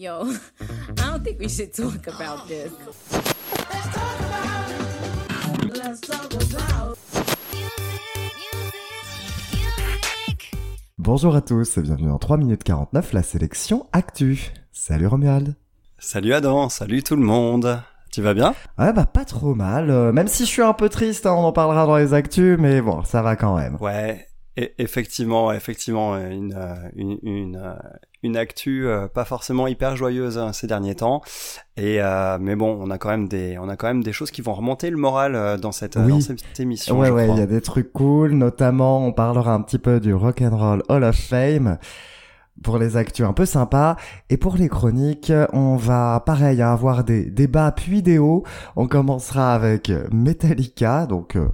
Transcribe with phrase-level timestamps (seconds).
[0.00, 0.22] Yo,
[0.62, 2.72] I don't think we should talk about this.
[10.96, 14.54] Bonjour à tous et bienvenue dans 3 minutes 49, la sélection Actu.
[14.72, 15.54] Salut Romuald.
[15.98, 17.82] Salut Adam, salut tout le monde.
[18.10, 18.54] Tu vas bien?
[18.78, 21.44] Ouais bah pas trop mal, euh, même si je suis un peu triste, hein, on
[21.44, 23.76] en parlera dans les actus, mais bon, ça va quand même.
[23.82, 24.29] Ouais,
[24.78, 27.74] effectivement, effectivement, une, euh, une, une, euh,
[28.22, 31.22] une actu pas forcément hyper joyeuse hein, ces derniers temps.
[31.76, 32.00] Et
[32.40, 34.52] mais bon, on a quand même des, on a quand même des choses qui vont
[34.52, 36.98] remonter le moral dans cette, dans cette émission.
[36.98, 40.12] Ouais ouais, il y a des trucs cool, notamment on parlera un petit peu du
[40.12, 41.78] Rock and Roll Hall of Fame
[42.62, 43.96] pour les actus un peu sympas.
[44.28, 48.44] Et pour les chroniques, on va pareil avoir des débats puis des hauts.
[48.76, 51.48] On commencera avec Metallica, donc euh,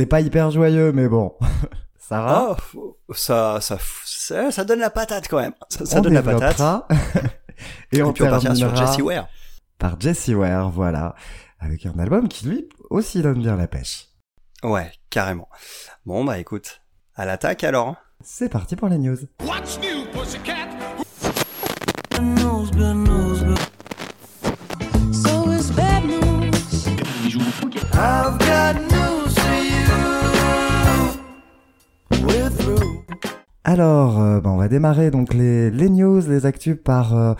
[0.00, 1.34] c'est pas hyper joyeux, mais bon.
[1.98, 3.76] ça va oh, ça, ça,
[4.50, 5.52] ça, donne la patate quand même.
[5.68, 6.58] Ça, donne la patate.
[7.92, 9.28] et, on, peut partir sur Jesse Ware.
[9.76, 11.14] Par Jesse Ware, voilà.
[11.58, 14.06] Avec un album qui lui aussi donne bien la pêche.
[14.62, 15.50] Ouais, carrément.
[16.06, 16.80] Bon bah écoute,
[17.14, 17.88] à l'attaque alors.
[17.88, 17.96] Hein.
[18.22, 19.18] C'est parti pour les news.
[33.70, 37.34] Alors, euh, bah, on va démarrer donc les, les news, les actus par euh,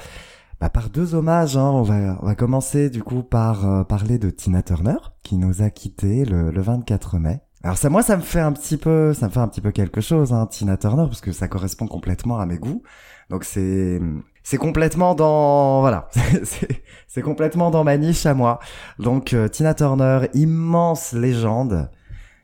[0.60, 1.56] bah, par deux hommages.
[1.56, 1.68] Hein.
[1.74, 5.60] On va on va commencer du coup par euh, parler de Tina Turner qui nous
[5.60, 7.40] a quitté le, le 24 mai.
[7.64, 9.72] Alors ça, moi, ça me fait un petit peu, ça me fait un petit peu
[9.72, 12.84] quelque chose, hein, Tina Turner, parce que ça correspond complètement à mes goûts.
[13.28, 14.00] Donc c'est,
[14.44, 16.10] c'est complètement dans, voilà,
[17.08, 18.60] c'est complètement dans ma niche à moi.
[19.00, 21.90] Donc euh, Tina Turner, immense légende,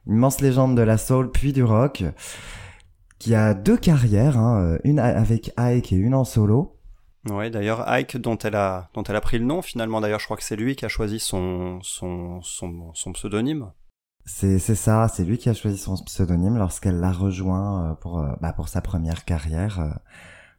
[0.08, 2.02] immense légende de la soul puis du rock,
[3.18, 6.76] qui a deux carrières, hein, une avec Ike et une en solo.
[7.30, 10.00] Ouais, d'ailleurs Ike dont elle a dont elle a pris le nom finalement.
[10.00, 13.72] D'ailleurs, je crois que c'est lui qui a choisi son son son, son pseudonyme.
[14.24, 18.18] C'est c'est ça, c'est lui qui a choisi son pseudonyme lorsqu'elle l'a rejoint euh, pour
[18.18, 19.90] euh, bah, pour sa première carrière euh,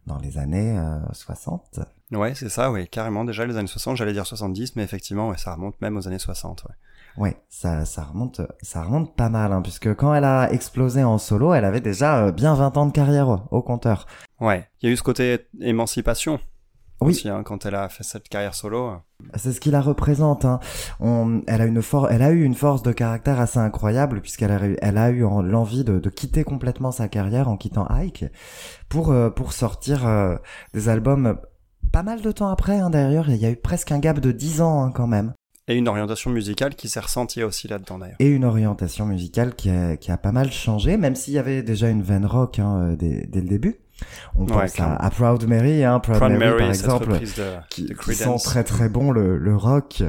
[0.06, 0.80] dans les années
[1.12, 1.82] 60.
[2.12, 5.38] Ouais, c'est ça, oui, carrément déjà les années 60, j'allais dire 70 mais effectivement, ouais,
[5.38, 6.76] ça remonte même aux années 60, ouais.
[7.18, 11.18] Ouais, ça ça remonte ça remonte pas mal hein, puisque quand elle a explosé en
[11.18, 14.06] solo, elle avait déjà bien 20 ans de carrière au compteur.
[14.40, 16.40] Ouais, il y a eu ce côté émancipation
[17.00, 17.22] oui.
[17.26, 18.94] Hein, quand elle a fait cette carrière solo.
[19.36, 20.46] C'est ce qui la représente.
[20.46, 20.60] Hein.
[21.00, 24.52] On, elle a une for elle a eu une force de caractère assez incroyable puisqu'elle
[24.52, 28.26] a, elle a eu l'envie de, de, quitter complètement sa carrière en quittant Ike
[28.90, 30.38] pour euh, pour sortir euh,
[30.74, 31.38] des albums
[31.92, 32.80] pas mal de temps après.
[32.80, 35.34] Hein, D'ailleurs, il y a eu presque un gap de 10 ans hein, quand même.
[35.70, 38.16] Et une orientation musicale qui s'est ressentie aussi là-dedans d'ailleurs.
[38.20, 41.62] Et une orientation musicale qui a, qui a pas mal changé, même s'il y avait
[41.62, 43.78] déjà une veine rock hein, euh, dès, dès le début.
[44.36, 47.20] On pense à, Proud Mary, hein, Proud, Mary, par exemple,
[47.70, 50.04] qui, sent très très bon le, le rock.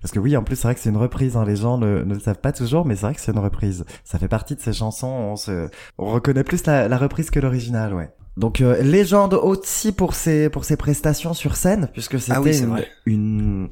[0.00, 1.36] Parce que oui, en plus c'est vrai que c'est une reprise.
[1.36, 3.38] Hein, les gens ne, ne, le savent pas toujours, mais c'est vrai que c'est une
[3.38, 3.84] reprise.
[4.04, 5.08] Ça fait partie de ces chansons.
[5.08, 5.68] On se,
[5.98, 8.10] on reconnaît plus la, la reprise que l'original, ouais.
[8.36, 12.84] Donc euh, légende aussi pour ses pour ses prestations sur scène, puisque c'était ah une
[13.06, 13.68] une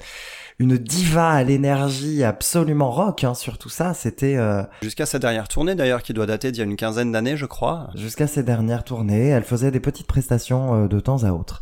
[0.60, 3.94] diva à l'énergie absolument rock hein, sur tout ça.
[3.94, 4.62] C'était euh...
[4.82, 7.46] jusqu'à sa dernière tournée d'ailleurs, qui doit dater d'il y a une quinzaine d'années, je
[7.46, 7.88] crois.
[7.94, 11.60] Jusqu'à ses dernières tournées, elle faisait des petites prestations euh, de temps à autre.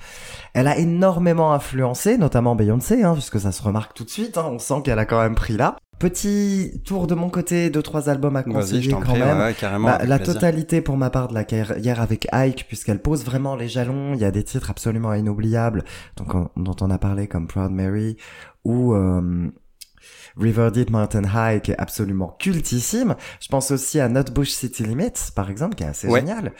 [0.54, 4.36] Elle a énormément influencé, notamment Beyoncé, hein, puisque ça se remarque tout de suite.
[4.36, 5.76] Hein, on sent qu'elle a quand même pris là.
[6.02, 9.54] Petit tour de mon côté, deux trois albums à conseiller quand même.
[9.84, 13.68] Bah, la totalité pour ma part de la carrière avec Ike, puisqu'elle pose vraiment les
[13.68, 14.12] jalons.
[14.14, 15.84] Il y a des titres absolument inoubliables,
[16.16, 18.16] donc dont on a parlé comme Proud Mary
[18.64, 19.48] ou euh,
[20.36, 23.14] River Deep Mountain High qui est absolument cultissime.
[23.40, 26.52] Je pense aussi à Nutbush City Limits par exemple qui est assez génial.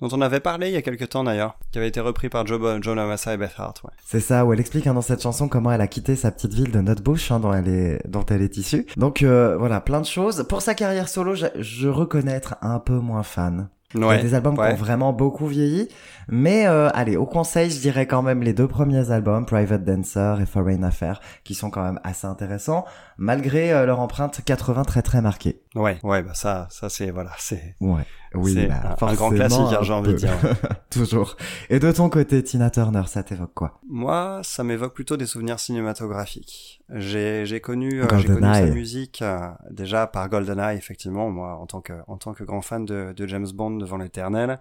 [0.00, 2.46] Dont on avait parlé il y a quelques temps d'ailleurs, qui avait été repris par
[2.46, 2.96] Joe, Joe
[3.26, 3.82] et Beth Hart.
[3.84, 3.90] Ouais.
[4.04, 6.54] C'est ça où elle explique hein, dans cette chanson comment elle a quitté sa petite
[6.54, 8.86] ville de Nutbush hein, dont elle est dont elle est issue.
[8.96, 10.46] Donc euh, voilà plein de choses.
[10.48, 13.68] Pour sa carrière solo, je, je reconnais être un peu moins fan.
[13.94, 15.88] Ouais, des albums qui ont vraiment beaucoup vieilli.
[16.28, 20.40] Mais euh, allez, au conseil, je dirais quand même les deux premiers albums, Private Dancer
[20.40, 22.84] et Foreign Affair, qui sont quand même assez intéressants,
[23.18, 25.60] malgré euh, leur empreinte 80 très très marquée.
[25.74, 27.74] Ouais, ouais, bah ça, ça c'est voilà, c'est.
[27.80, 28.02] Ouais.
[28.34, 30.32] Oui, bah, un, grand classique, hein, j'ai envie de dire.
[30.90, 31.36] Toujours.
[31.68, 33.80] Et de ton côté, Tina Turner, ça t'évoque quoi?
[33.88, 36.80] Moi, ça m'évoque plutôt des souvenirs cinématographiques.
[36.94, 41.30] J'ai j'ai connu, euh, j'ai connu sa musique euh, déjà par GoldenEye, effectivement.
[41.30, 44.60] Moi, en tant que en tant que grand fan de, de James Bond devant l'éternel,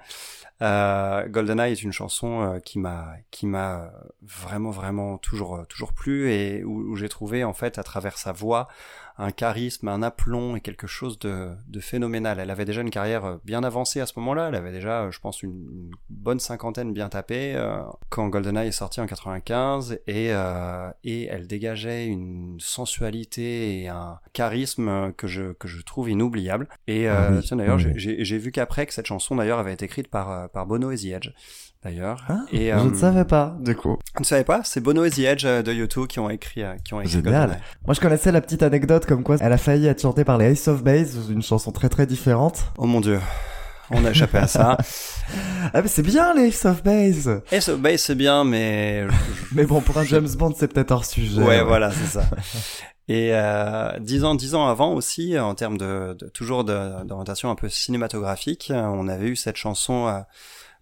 [0.62, 3.92] euh, GoldenEye est une chanson euh, qui m'a qui m'a
[4.24, 8.32] vraiment vraiment toujours toujours plu et où, où j'ai trouvé en fait à travers sa
[8.32, 8.68] voix
[9.20, 12.40] un charisme, un aplomb et quelque chose de, de phénoménal.
[12.40, 14.48] Elle avait déjà une carrière euh, bien avancée à ce moment-là.
[14.48, 18.72] Elle avait déjà, euh, je pense, une, bonne cinquantaine bien tapée euh, quand GoldenEye est
[18.72, 25.52] sorti en 95 et, euh, et elle dégageait une sensualité et un charisme que je,
[25.52, 26.70] que je trouve inoubliable.
[26.88, 30.66] Et ah d'ailleurs, j'ai vu qu'après que cette chanson d'ailleurs avait été écrite par, par
[30.66, 31.32] Bono et The Edge
[31.84, 32.24] d'ailleurs.
[32.28, 33.98] Ah, et, je ne savais pas, du coup.
[34.16, 34.62] Tu ne savais pas?
[34.64, 37.60] C'est Bono et The Edge de YouTube qui ont écrit, qui ont écrit Génial.
[37.86, 40.52] Moi, je connaissais la petite anecdote comme quoi elle a failli être chantée par les
[40.52, 42.72] Ace of Base, une chanson très très différente.
[42.78, 43.20] Oh mon dieu.
[43.92, 44.78] On a échappé à ça.
[45.74, 47.42] ah mais c'est bien les Ace of Base.
[47.52, 49.08] Ace of Base c'est bien mais
[49.52, 51.42] mais bon pour un James Bond c'est peut-être hors sujet.
[51.42, 52.24] Ouais, voilà c'est ça.
[53.08, 57.56] Et euh, dix ans, dix ans avant aussi, en termes de, de toujours d'orientation un
[57.56, 60.20] peu cinématographique, on avait eu cette chanson euh,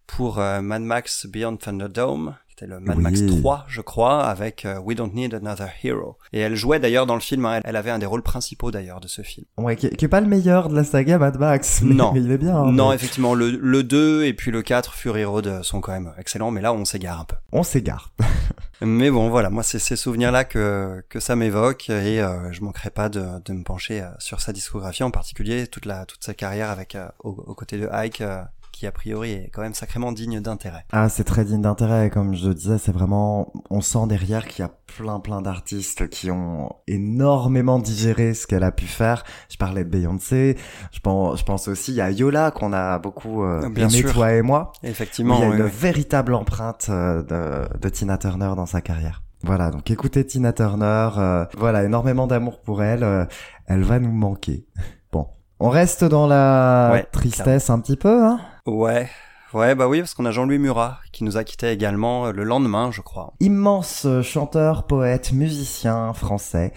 [0.07, 4.79] pour euh, Mad Max Beyond Thunderdome, c'était le Mad Max 3, je crois, avec euh,
[4.79, 6.17] We Don't Need Another Hero.
[6.33, 8.99] Et elle jouait d'ailleurs dans le film, hein, elle avait un des rôles principaux d'ailleurs
[8.99, 9.45] de ce film.
[9.57, 11.81] Ouais, qui, est pas le meilleur de la saga Mad Max.
[11.83, 12.13] non.
[12.13, 12.55] Mais il est bien.
[12.55, 16.11] Hein, non, effectivement, le, le 2 et puis le 4, Fury Road, sont quand même
[16.17, 17.35] excellents, mais là on s'égare un peu.
[17.51, 18.11] On s'égare.
[18.81, 22.89] mais bon, voilà, moi c'est ces souvenirs-là que, que ça m'évoque et euh, je manquerai
[22.89, 26.33] pas de, de me pencher euh, sur sa discographie, en particulier toute, la, toute sa
[26.33, 28.23] carrière avec aux, côtés de Ike
[28.77, 30.85] qui a priori est quand même sacrément digne d'intérêt.
[30.91, 34.65] Ah, c'est très digne d'intérêt, comme je disais, c'est vraiment, on sent derrière qu'il y
[34.65, 39.23] a plein plein d'artistes qui ont énormément digéré ce qu'elle a pu faire.
[39.49, 40.57] Je parlais de Beyoncé,
[40.91, 44.43] je pense, je pense aussi à Yola qu'on a beaucoup euh, Bien aimé, toi et
[44.43, 44.71] moi.
[44.83, 45.39] Effectivement.
[45.39, 49.23] Il y a une véritable empreinte euh, de, de Tina Turner dans sa carrière.
[49.41, 53.25] Voilà, donc écoutez Tina Turner, euh, voilà, énormément d'amour pour elle, euh,
[53.65, 54.67] elle va nous manquer.
[55.11, 55.27] Bon,
[55.59, 58.39] on reste dans la tristesse un petit peu, hein?
[58.67, 59.09] Ouais,
[59.53, 62.43] Ouais, bah oui, parce qu'on a Jean-Louis Murat qui nous a quitté également euh, le
[62.43, 63.33] lendemain, je crois.
[63.39, 66.73] Immense euh, chanteur, poète, musicien français,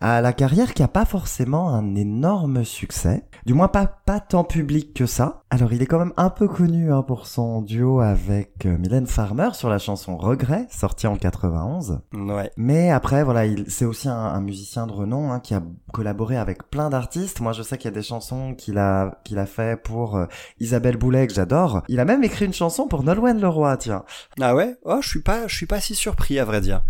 [0.00, 4.42] à la carrière qui a pas forcément un énorme succès, du moins pas pas tant
[4.42, 5.42] public que ça.
[5.50, 9.06] Alors il est quand même un peu connu hein, pour son duo avec euh, Mylène
[9.06, 12.00] Farmer sur la chanson Regret, sortie en 91.
[12.12, 12.50] Ouais.
[12.56, 16.70] Mais après voilà, il c'est aussi un, musicien de renom hein, qui a collaboré avec
[16.70, 17.40] plein d'artistes.
[17.40, 20.18] Moi je sais qu'il y a des chansons qu'il a qu'il a fait pour
[20.58, 21.82] Isabelle Boulet que j'adore.
[21.88, 24.04] Il a même écrit une chanson pour Nolwenn Leroy, tiens.
[24.40, 24.76] Ah ouais?
[24.84, 26.82] Oh, je suis pas, je suis pas si surpris à vrai dire.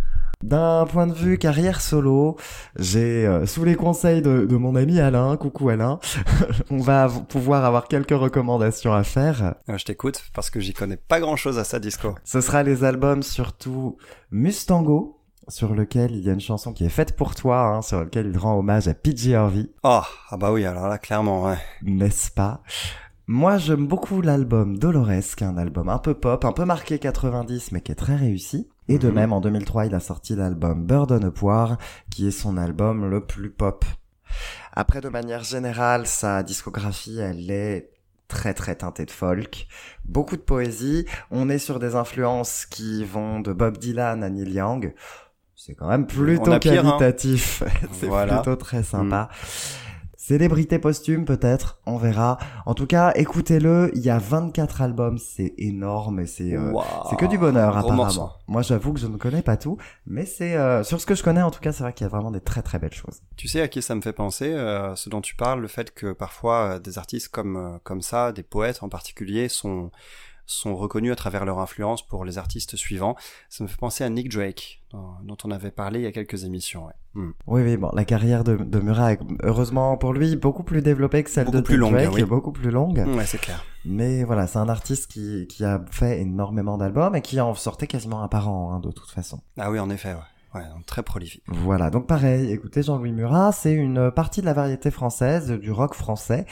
[0.42, 2.36] D'un point de vue carrière solo,
[2.78, 5.98] j'ai euh, sous les conseils de, mon ami Alain, coucou Alain,
[6.70, 9.54] on va pouvoir avoir quelques recommandations à faire.
[9.66, 12.14] je t'écoute parce que j'y connais pas grand chose à sa disco.
[12.24, 13.96] Ce sera les albums surtout
[14.30, 18.00] Mustango, sur lequel il y a une chanson qui est faite pour toi, hein, sur
[18.00, 19.70] lequel il rend hommage à PJ Harvey.
[19.84, 21.58] Oh, ah bah oui, alors là clairement, ouais.
[21.82, 22.62] N'est-ce pas?
[23.28, 27.00] Moi, j'aime beaucoup l'album Dolores, qui est un album un peu pop, un peu marqué
[27.00, 28.68] 90, mais qui est très réussi.
[28.88, 29.14] Et de mhm.
[29.14, 31.76] même, en 2003, il a sorti l'album Burden of Poire,
[32.08, 33.84] qui est son album le plus pop.
[34.72, 37.90] Après, de manière générale, sa discographie, elle est
[38.28, 39.66] très très teintée de folk,
[40.04, 41.04] beaucoup de poésie.
[41.32, 44.94] On est sur des influences qui vont de Bob Dylan à Neil Young.
[45.56, 46.58] C'est quand même plutôt hein.
[46.60, 47.62] qualitatif.
[47.92, 49.30] C'est plutôt très sympa.
[49.32, 49.86] Mm.
[50.26, 52.38] Célébrité posthume peut-être, on verra.
[52.64, 56.72] En tout cas, écoutez-le, il y a 24 albums, c'est énorme et c'est euh,
[57.08, 58.32] c'est que du bonheur apparemment.
[58.48, 61.22] Moi j'avoue que je ne connais pas tout, mais c'est euh, sur ce que je
[61.22, 63.22] connais en tout cas, c'est vrai qu'il y a vraiment des très très belles choses.
[63.36, 65.94] Tu sais à qui ça me fait penser euh, ce dont tu parles, le fait
[65.94, 69.92] que parfois des artistes comme comme ça, des poètes en particulier sont
[70.46, 73.16] sont reconnus à travers leur influence pour les artistes suivants.
[73.48, 76.44] Ça me fait penser à Nick Drake, dont, on avait parlé il y a quelques
[76.44, 76.88] émissions.
[77.14, 77.30] Hmm.
[77.46, 81.30] Oui, oui, bon, la carrière de, de Murray, heureusement pour lui, beaucoup plus développée que
[81.30, 83.04] celle de plus longue, Drake, beaucoup plus longue.
[83.06, 83.64] Ouais, c'est clair.
[83.84, 87.86] Mais voilà, c'est un artiste qui, qui a fait énormément d'albums et qui en sortait
[87.86, 89.40] quasiment un par an, hein, de toute façon.
[89.58, 90.20] Ah oui, en effet, ouais.
[90.54, 91.42] Ouais, très prolifique.
[91.48, 95.92] Voilà, donc pareil, écoutez, Jean-Louis Murat, c'est une partie de la variété française, du rock
[95.92, 96.46] français,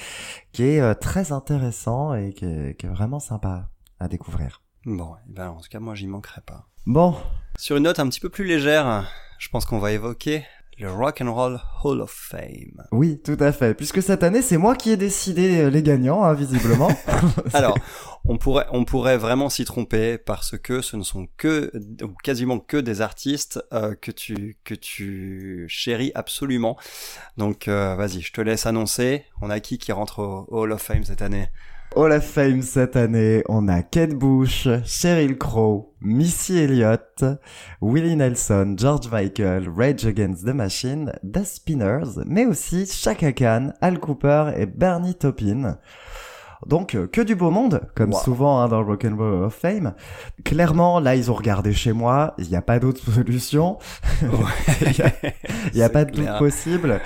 [0.52, 3.71] qui est euh, très intéressant et qui est, qui est vraiment sympa
[4.01, 4.63] à découvrir.
[4.85, 6.67] Bon, eh ben en tout cas, moi, j'y manquerai pas.
[6.87, 7.17] Bon.
[7.59, 10.45] Sur une note un petit peu plus légère, je pense qu'on va évoquer
[10.79, 12.85] le Rock and Roll Hall of Fame.
[12.91, 13.75] Oui, tout à fait.
[13.75, 16.91] Puisque cette année, c'est moi qui ai décidé euh, les gagnants, hein, visiblement.
[17.53, 17.79] Alors,
[18.25, 21.71] on pourrait, on pourrait vraiment s'y tromper parce que ce ne sont que,
[22.03, 26.77] ou quasiment que des artistes euh, que tu, que tu chéris absolument.
[27.37, 29.25] Donc, euh, vas-y, je te laisse annoncer.
[29.41, 31.49] On a qui qui rentre au Hall of Fame cette année?
[31.97, 37.25] Hall of Fame cette année, on a Kate Bush, Sheryl Crow, Missy Elliott,
[37.81, 44.00] Willie Nelson, George Michael, Rage Against the Machine, The Spinners, mais aussi Chaka Khan, Al
[44.00, 45.79] Cooper et Bernie Taupin.
[46.67, 49.95] Donc que du beau monde, comme souvent hein, dans le Rock'n'Roll of Fame.
[50.45, 52.35] Clairement, là, ils ont regardé chez moi.
[52.38, 53.79] Il n'y a pas d'autre solution.
[54.23, 54.29] Il
[55.75, 57.00] n'y a, pas de doute possible.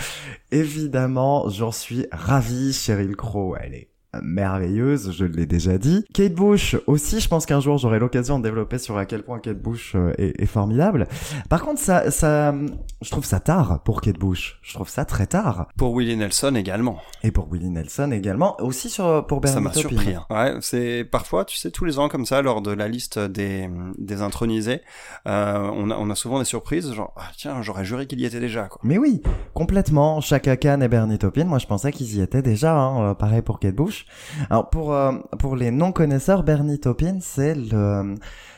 [0.50, 2.72] Évidemment, j'en suis ravi.
[2.72, 3.88] Cheryl Crow, elle est
[4.22, 6.04] merveilleuse, je l'ai déjà dit.
[6.12, 9.38] Kate Bush aussi, je pense qu'un jour j'aurai l'occasion de développer sur à quel point
[9.38, 11.06] Kate Bush euh, est, formidable.
[11.48, 12.54] Par contre, ça, ça,
[13.02, 14.58] je trouve ça tard pour Kate Bush.
[14.62, 15.68] Je trouve ça très tard.
[15.76, 16.98] Pour Willie Nelson également.
[17.22, 20.14] Et pour Willie Nelson également, aussi sur pour Bernie Ça m'a surpris.
[20.14, 20.26] Hein.
[20.30, 23.68] Ouais, c'est parfois, tu sais, tous les ans comme ça, lors de la liste des
[23.98, 24.80] des intronisés,
[25.26, 28.24] euh, on a on a souvent des surprises, genre ah, tiens, j'aurais juré qu'il y
[28.24, 28.68] était déjà.
[28.68, 28.80] Quoi.
[28.84, 29.22] Mais oui,
[29.54, 30.20] complètement.
[30.20, 32.74] Chaka Khan et Bernie Taupin, moi je pensais qu'ils y étaient déjà.
[32.74, 34.06] Hein, euh, pareil pour Kate Bush.
[34.50, 38.14] Alors pour euh, pour les non connaisseurs, Bernie Taupin, c'est le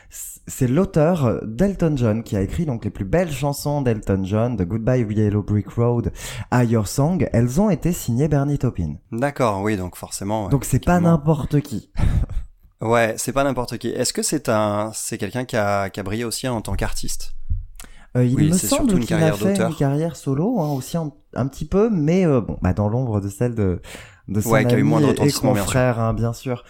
[0.09, 4.63] c'est l'auteur d'Elton John qui a écrit donc les plus belles chansons d'Elton John, de
[4.63, 6.11] Goodbye Yellow Brick Road
[6.49, 7.29] à Your Song.
[7.31, 8.95] Elles ont été signées Bernie Taupin.
[9.11, 10.49] D'accord, oui, donc forcément.
[10.49, 11.91] donc c'est pas n'importe qui.
[12.81, 13.89] ouais, c'est pas n'importe qui.
[13.89, 17.33] Est-ce que c'est un, c'est quelqu'un qui a, qui a brillé aussi en tant qu'artiste?
[18.17, 21.89] Euh, il me semble qu'il a fait une carrière solo hein, aussi un, petit peu,
[21.89, 23.81] mais euh, bon, bah dans l'ombre de celle de
[24.27, 26.03] de son ouais, ami moins de et confrère, bien.
[26.03, 26.63] Hein, bien sûr.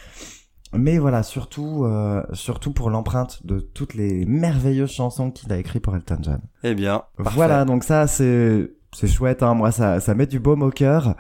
[0.74, 5.84] Mais voilà, surtout, euh, surtout pour l'empreinte de toutes les merveilleuses chansons qu'il a écrites
[5.84, 6.42] pour Elton John.
[6.64, 7.36] Eh bien, parfait.
[7.36, 9.54] voilà, donc ça c'est c'est chouette, hein.
[9.54, 11.16] Moi, ça, ça met du baume au cœur.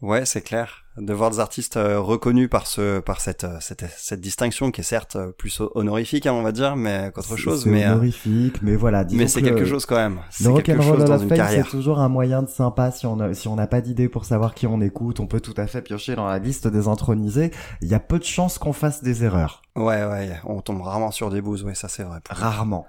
[0.00, 0.82] Ouais, c'est clair.
[0.96, 4.80] De voir des artistes euh, reconnus par ce, par cette, euh, cette, cette distinction qui
[4.80, 7.66] est certes euh, plus honorifique, hein, on va dire, mais qu'autre chose.
[7.66, 9.04] Mais honorifique, mais voilà.
[9.10, 10.20] Mais c'est quelque chose quand même.
[10.42, 12.90] Le rock'n'roll of fame, c'est toujours un moyen de sympa.
[12.92, 15.40] Si on a, si on n'a pas d'idée pour savoir qui on écoute, on peut
[15.40, 17.50] tout à fait piocher dans la liste des intronisés.
[17.82, 19.60] Il y a peu de chances qu'on fasse des erreurs.
[19.74, 20.40] Ouais, ouais.
[20.44, 21.62] On tombe rarement sur des bouses.
[21.62, 22.20] Ouais, ça c'est vrai.
[22.30, 22.86] Rarement.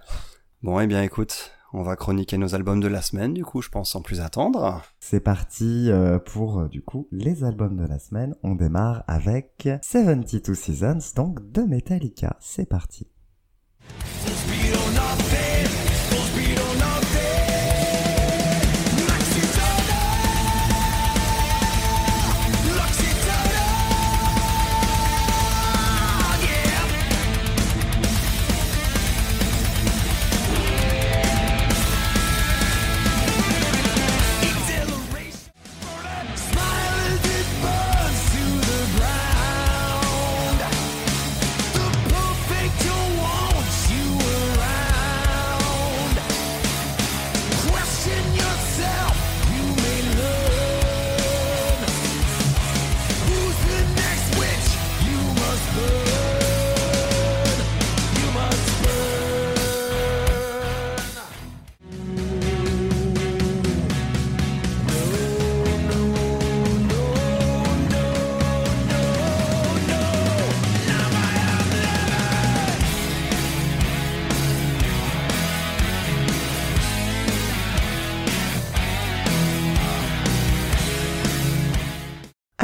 [0.63, 3.69] Bon, eh bien, écoute, on va chroniquer nos albums de la semaine, du coup, je
[3.69, 4.81] pense sans plus attendre.
[4.99, 8.35] C'est parti euh, pour, euh, du coup, les albums de la semaine.
[8.43, 12.37] On démarre avec 72 Seasons, donc de Metallica.
[12.39, 13.07] C'est parti.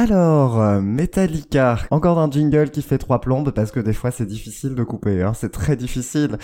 [0.04, 4.26] Alors, euh, Metallica, encore un jingle qui fait trois plombes parce que des fois c'est
[4.26, 6.36] difficile de couper, hein, c'est très difficile.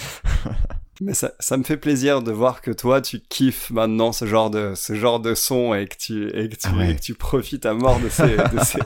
[1.03, 4.49] Mais ça, ça me fait plaisir de voir que toi tu kiffes maintenant ce genre
[4.49, 7.13] de ce genre de son et que tu et que tu, ah et que tu
[7.13, 8.81] profites à mort de ces, de ces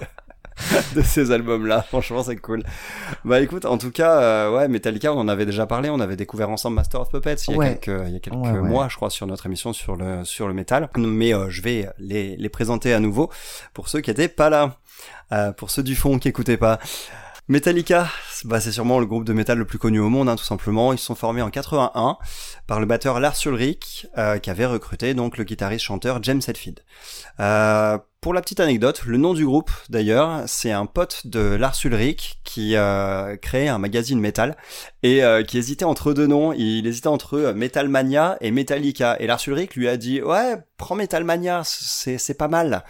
[0.95, 1.83] de ces albums-là.
[1.83, 2.63] Franchement, c'est cool.
[3.25, 5.91] Bah écoute, en tout cas, euh, ouais, Metallica, on en avait déjà parlé.
[5.91, 8.37] On avait découvert ensemble Master of Puppets il y a quelques, il y a quelques
[8.37, 10.89] mois, je crois, sur notre émission sur le sur le métal.
[10.97, 13.31] Mais euh, je vais les les présenter à nouveau
[13.73, 14.77] pour ceux qui étaient pas là,
[15.33, 16.79] euh, pour ceux du fond qui écoutaient pas.
[17.47, 18.09] Metallica,
[18.45, 20.95] bah c'est sûrement le groupe de métal le plus connu au monde, hein, tout simplement.
[20.95, 22.17] Ils sont formés en 81
[22.67, 26.81] par le batteur Lars Ulrich, euh, qui avait recruté donc le guitariste-chanteur James Hetfield.
[27.41, 31.77] Euh, pour la petite anecdote, le nom du groupe, d'ailleurs, c'est un pote de Lars
[31.85, 34.57] Ulrich qui euh, créait un magazine métal
[35.03, 36.55] et euh, qui hésitait entre deux noms.
[36.55, 39.19] Il hésitait entre euh, Metal Mania et Metallica.
[39.21, 42.85] Et Lars Ulrich lui a dit ouais, prends Metal Mania, c'est pas mal.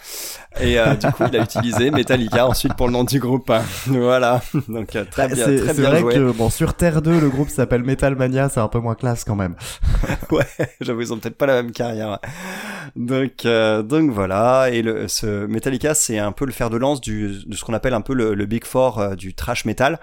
[0.61, 3.53] Et euh, du coup, il a utilisé Metallica ensuite pour le nom du groupe.
[3.87, 4.43] voilà.
[4.69, 7.51] Donc très bah, bien, très bien C'est vrai que bon sur Terre 2, le groupe
[7.51, 9.55] s'appelle Metal Mania, c'est un peu moins classe quand même.
[10.33, 10.45] ouais,
[10.81, 12.19] j'avoue ils ont peut-être pas la même carrière.
[12.97, 14.71] Donc donc voilà.
[14.73, 17.75] Et le ce Metallica, c'est un peu le fer de lance du de ce qu'on
[17.75, 20.01] appelle un peu le, le Big Four du trash metal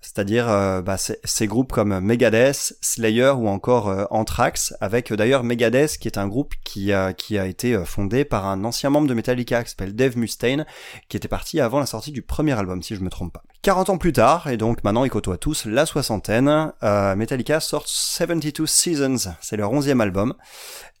[0.00, 5.42] c'est-à-dire euh, bah, ces groupes comme Megadeth, Slayer ou encore euh, Anthrax, avec euh, d'ailleurs
[5.42, 9.08] Megadeth qui est un groupe qui a, qui a été fondé par un ancien membre
[9.08, 10.66] de Metallica qui s'appelle Dave Mustaine,
[11.08, 13.42] qui était parti avant la sortie du premier album si je me trompe pas.
[13.62, 18.70] 40 ans plus tard, et donc maintenant ils côtoient tous la soixantaine, Metallica sort 72
[18.70, 20.34] Seasons, c'est leur onzième album,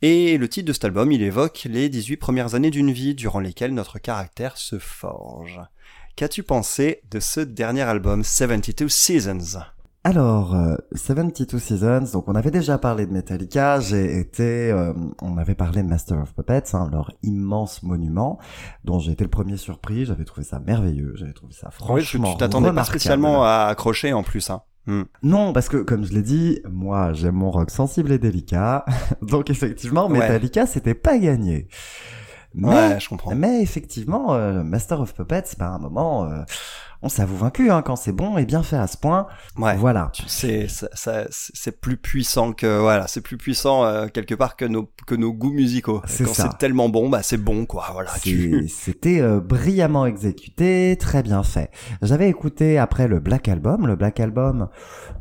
[0.02, 3.38] et le titre de cet album il évoque les 18 premières années d'une vie durant
[3.38, 5.60] lesquelles notre caractère se forge.
[6.16, 9.60] Qu'as-tu pensé de ce dernier album 72 Seasons?
[10.02, 10.56] Alors,
[10.94, 15.56] 72 euh, Seasons, donc on avait déjà parlé de Metallica, j'ai été, euh, on avait
[15.56, 18.38] parlé de Master of Puppets, hein, leur immense monument,
[18.84, 22.32] dont j'ai été le premier surpris, j'avais trouvé ça merveilleux, j'avais trouvé ça franchement oui,
[22.32, 24.62] tu t'attendais pas spécialement à accrocher en plus, hein.
[24.86, 25.02] Hmm.
[25.24, 28.84] Non, parce que comme je l'ai dit, moi j'aime mon rock sensible et délicat,
[29.22, 31.66] donc effectivement Metallica c'était pas gagné.
[32.54, 33.34] Mais, ouais, je comprends.
[33.34, 36.30] Mais effectivement, euh, Master of Puppets, bah, à un moment,
[37.02, 39.26] on s'avoue vaincu hein, quand c'est bon et bien fait à ce point.
[39.56, 39.76] Ouais.
[39.76, 40.10] Voilà.
[40.26, 40.66] C'est
[41.30, 45.32] c'est plus puissant que voilà, c'est plus puissant euh, quelque part que nos que nos
[45.32, 46.00] goûts musicaux.
[46.00, 47.88] Quand c'est tellement bon, bah c'est bon quoi.
[47.92, 48.10] Voilà.
[48.68, 51.70] C'était euh, brillamment exécuté, très bien fait.
[52.02, 54.68] J'avais écouté après le Black Album, le Black Album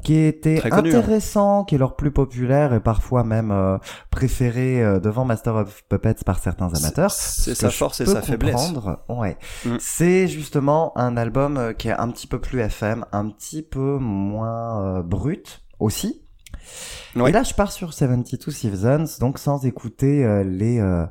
[0.03, 0.69] qui était hein.
[0.71, 3.77] intéressant, qui est leur plus populaire et parfois même euh,
[4.11, 7.11] préféré devant Master of Puppets par certains amateurs.
[7.11, 8.73] C'est sa force et sa faiblesse.
[9.09, 9.37] Ouais.
[9.65, 9.75] Mm.
[9.79, 14.99] C'est justement un album qui est un petit peu plus FM, un petit peu moins
[14.99, 16.21] euh, brut aussi.
[17.15, 21.05] Et là, je pars sur 72 Seasons, donc sans écouter euh, les euh,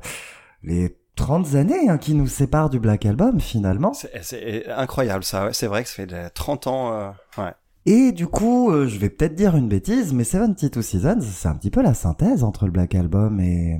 [0.63, 3.93] les 30 années hein, qui nous séparent du Black Album finalement.
[3.93, 7.13] C'est incroyable ça, c'est vrai que ça fait 30 ans.
[7.37, 7.53] ouais.
[7.87, 11.69] Et du coup, je vais peut-être dire une bêtise, mais 72 Seasons, c'est un petit
[11.69, 13.79] peu la synthèse entre le Black Album et,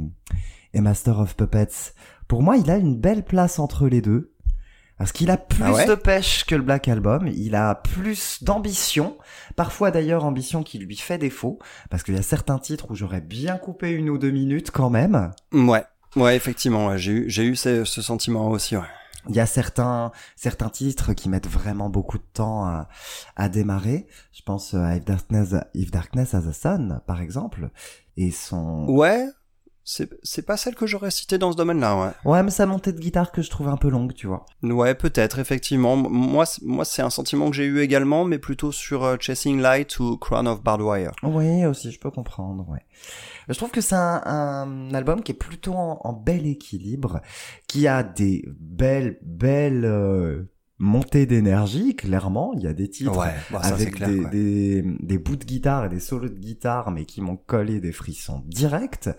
[0.73, 1.93] et Master of Puppets.
[2.27, 4.34] Pour moi, il a une belle place entre les deux.
[4.97, 9.17] Parce qu'il a plus ah de pêche que le Black Album, il a plus d'ambition,
[9.57, 11.59] parfois d'ailleurs ambition qui lui fait défaut,
[11.89, 14.89] parce qu'il y a certains titres où j'aurais bien coupé une ou deux minutes quand
[14.89, 15.31] même.
[15.51, 15.83] Ouais,
[16.15, 18.83] ouais, effectivement, j'ai eu, j'ai eu ce, sentiment aussi, ouais.
[19.27, 22.87] Il y a certains certains titres qui mettent vraiment beaucoup de temps à,
[23.35, 24.05] à démarrer.
[24.31, 27.71] Je pense à If Darkness, If Darkness Has a Sun, par exemple,
[28.17, 28.85] et son.
[28.87, 29.25] Ouais,
[29.85, 32.31] c'est pas celle que j'aurais citée dans ce domaine-là, ouais.
[32.31, 34.45] Ouais, mais sa montée de guitare que je trouve un peu longue, tu vois.
[34.63, 35.95] Ouais, peut-être, effectivement.
[35.95, 39.99] Moi, moi c'est un sentiment que j'ai eu également, mais plutôt sur euh, Chasing Light
[39.99, 41.11] ou Crown of Barbed Wire.
[41.21, 42.83] Oui, aussi, je peux comprendre, ouais.
[43.47, 47.21] Je trouve que c'est un, un, album qui est plutôt en, bel équilibre,
[47.67, 49.85] qui a des belles, belles...
[49.85, 52.53] Euh, montée d'énergie, clairement.
[52.55, 56.29] Il y a des titres bah, avec des, des, bouts de guitare et des solos
[56.29, 59.09] de guitare, mais qui m'ont collé des frissons directs.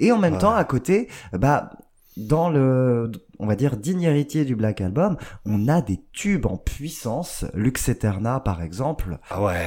[0.00, 1.70] Et en même temps, à côté, bah,
[2.16, 6.56] dans le, on va dire, digne héritier du Black Album, on a des tubes en
[6.56, 7.44] puissance.
[7.54, 9.18] Lux Eterna, par exemple.
[9.30, 9.66] Ah ouais.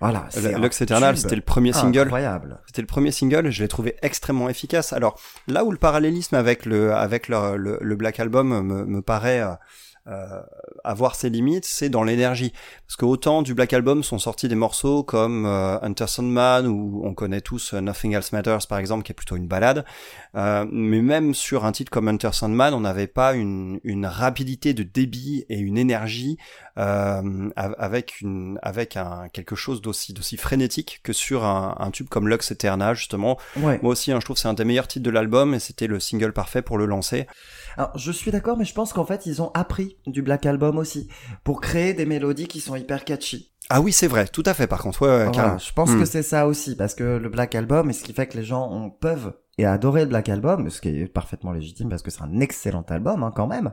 [0.00, 0.28] Voilà.
[0.58, 2.02] Lux Eternal, c'était le premier single.
[2.02, 2.60] Incroyable.
[2.66, 3.50] C'était le premier single.
[3.50, 4.92] Je l'ai trouvé extrêmement efficace.
[4.92, 9.42] Alors là où le parallélisme avec le avec le, le, Black Album me, me paraît
[10.08, 10.40] euh,
[10.84, 12.52] avoir ses limites, c'est dans l'énergie.
[12.86, 17.02] Parce que autant du Black Album sont sortis des morceaux comme euh, Hunter Sandman, où
[17.04, 19.84] on connaît tous euh, Nothing Else Matters par exemple, qui est plutôt une balade.
[20.34, 24.72] Euh, mais même sur un titre comme Hunter Sandman, on n'avait pas une, une, rapidité
[24.72, 26.38] de débit et une énergie
[26.78, 32.08] euh, avec une avec un quelque chose d'aussi d'aussi frénétique que sur un, un, tube
[32.08, 33.38] comme Lux Eterna justement.
[33.56, 36.00] Moi aussi, hein, je trouve c'est un des meilleurs titres de l'album et c'était le
[36.00, 37.26] single parfait pour le lancer.
[37.76, 40.78] Alors, je suis d'accord, mais je pense qu'en fait, ils ont appris du Black Album
[40.78, 41.08] aussi
[41.44, 43.52] pour créer des mélodies qui sont hyper catchy.
[43.70, 44.66] Ah oui, c'est vrai, tout à fait.
[44.66, 46.06] Par contre, ouais, je pense que hmm.
[46.06, 48.68] c'est ça aussi, parce que le Black Album, et ce qui fait que les gens
[48.70, 52.22] ont, peuvent et adorer le Black Album, ce qui est parfaitement légitime parce que c'est
[52.22, 53.72] un excellent album hein, quand même,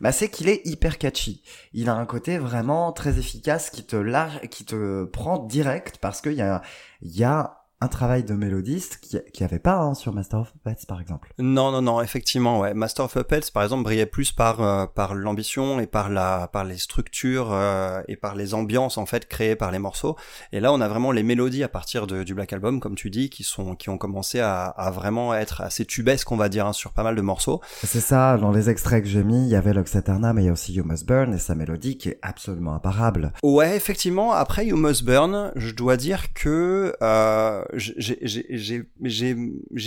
[0.00, 1.42] bah c'est qu'il est hyper catchy.
[1.72, 6.20] Il a un côté vraiment très efficace qui te lâche, qui te prend direct parce
[6.20, 6.62] qu'il y a,
[7.02, 10.86] y a un travail de mélodiste qui qui avait pas hein, sur Master of Puppets
[10.86, 11.32] par exemple.
[11.38, 15.14] Non non non effectivement ouais Master of Puppets par exemple brillait plus par euh, par
[15.14, 19.56] l'ambition et par la par les structures euh, et par les ambiances en fait créées
[19.56, 20.16] par les morceaux
[20.52, 23.08] et là on a vraiment les mélodies à partir de, du Black Album comme tu
[23.08, 26.66] dis qui sont qui ont commencé à, à vraiment être assez tubesques on va dire
[26.66, 27.60] hein, sur pas mal de morceaux.
[27.82, 30.46] C'est ça dans les extraits que j'ai mis il y avait Lux Eterna mais il
[30.46, 33.32] y a aussi You Must Burn et sa mélodie qui est absolument imparable.
[33.42, 38.84] Ouais effectivement après You Must Burn je dois dire que euh, j'ai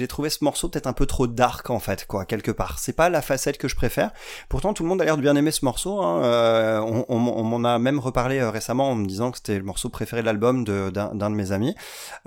[0.08, 2.80] trouvé ce morceau peut-être un peu trop dark en fait, quoi, quelque part.
[2.80, 4.12] C'est pas la facette que je préfère.
[4.50, 6.02] Pourtant, tout le monde a l'air de bien aimer ce morceau.
[6.02, 6.24] Hein.
[6.24, 9.90] Euh, on, m'en a même reparlé euh, récemment en me disant que c'était le morceau
[9.90, 11.76] préféré de l'album d'un de, de, mes amis.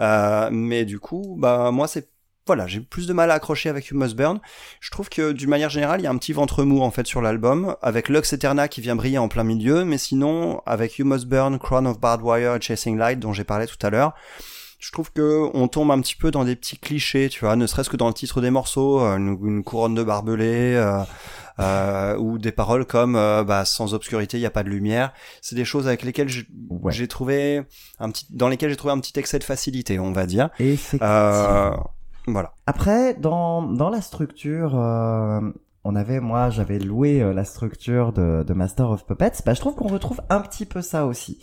[0.01, 2.09] Euh, mais du coup, bah moi c'est
[2.47, 4.39] voilà, j'ai plus de mal à accrocher avec You Must Burn.
[4.81, 7.07] Je trouve que d'une manière générale, il y a un petit ventre mou en fait
[7.07, 11.07] sur l'album, avec Lux Eterna qui vient briller en plein milieu, mais sinon avec You
[11.07, 14.15] Must Burn, Crown of Barbed Wire et Chasing Light dont j'ai parlé tout à l'heure,
[14.79, 17.67] je trouve que on tombe un petit peu dans des petits clichés, tu vois, ne
[17.67, 21.03] serait-ce que dans le titre des morceaux, euh, une, couronne de barbelés, euh,
[21.59, 25.13] euh, ou des paroles comme euh, bah, sans obscurité, il n'y a pas de lumière.
[25.41, 27.63] C'est des choses avec lesquelles j'ai trouvé
[27.99, 30.51] un petit, dans lesquelles j'ai trouvé un petit excès de facilité, on va dire.
[30.59, 31.91] Effectivement.
[32.27, 32.53] voilà.
[32.67, 34.73] Après, dans dans la structure
[35.87, 39.43] on avait, moi, j'avais loué euh, la structure de, de, Master of Puppets.
[39.45, 41.39] Bah, je trouve qu'on retrouve un petit peu ça aussi.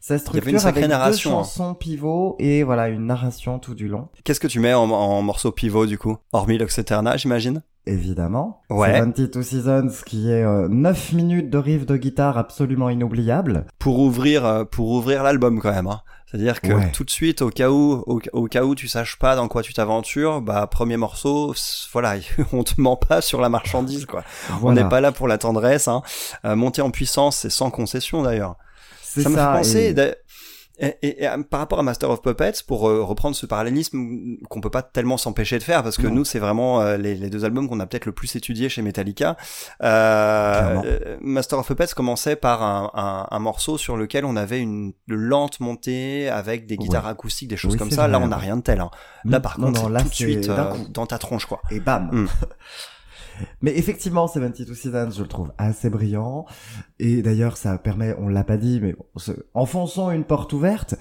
[0.00, 1.38] Cette structure une avec narration, deux hein.
[1.40, 4.08] chansons pivot et voilà une narration tout du long.
[4.22, 7.62] Qu'est-ce que tu mets en, en morceau pivot du coup, hormis Lux Eterna, j'imagine?
[7.86, 8.62] Évidemment.
[8.68, 9.00] Ouais.
[9.00, 13.66] 22 Seasons qui est euh, 9 minutes de riff de guitare absolument inoubliable.
[13.78, 15.86] Pour ouvrir, euh, pour ouvrir l'album quand même.
[15.86, 16.00] Hein.
[16.36, 19.48] C'est-à-dire que tout de suite, au cas où, au, cas où tu saches pas dans
[19.48, 21.54] quoi tu t'aventures, bah premier morceau,
[21.92, 22.16] voilà,
[22.52, 24.22] on te ment pas sur la marchandise, quoi.
[24.62, 25.88] On n'est pas là pour la tendresse.
[25.88, 26.02] Hein.
[26.44, 28.56] Euh, monter en puissance, c'est sans concession d'ailleurs.
[29.02, 29.94] Ça, ça me fait penser.
[29.96, 30.14] Et,
[30.78, 34.82] et, par rapport à Master of Puppets, pour euh, reprendre ce parallélisme qu'on peut pas
[34.82, 37.80] tellement s'empêcher de faire, parce que nous, c'est vraiment euh, les, les, deux albums qu'on
[37.80, 39.36] a peut-être le plus étudié chez Metallica.
[39.82, 44.60] Euh, euh, Master of Puppets commençait par un, un, un, morceau sur lequel on avait
[44.60, 48.06] une lente montée avec des guitares acoustiques, des choses comme ça.
[48.06, 48.80] là, on n'a rien de tel.
[48.80, 48.90] Hein.
[49.24, 50.50] Là, par contre, là, tout de suite
[50.90, 51.62] dans ta tronche, quoi.
[51.70, 52.10] Et bam.
[52.12, 52.28] Mm.
[53.60, 56.46] Mais effectivement, 72 Seasons, je le trouve assez brillant.
[56.98, 58.96] Et d'ailleurs, ça permet, on l'a pas dit, mais
[59.54, 60.94] enfonçons une porte ouverte,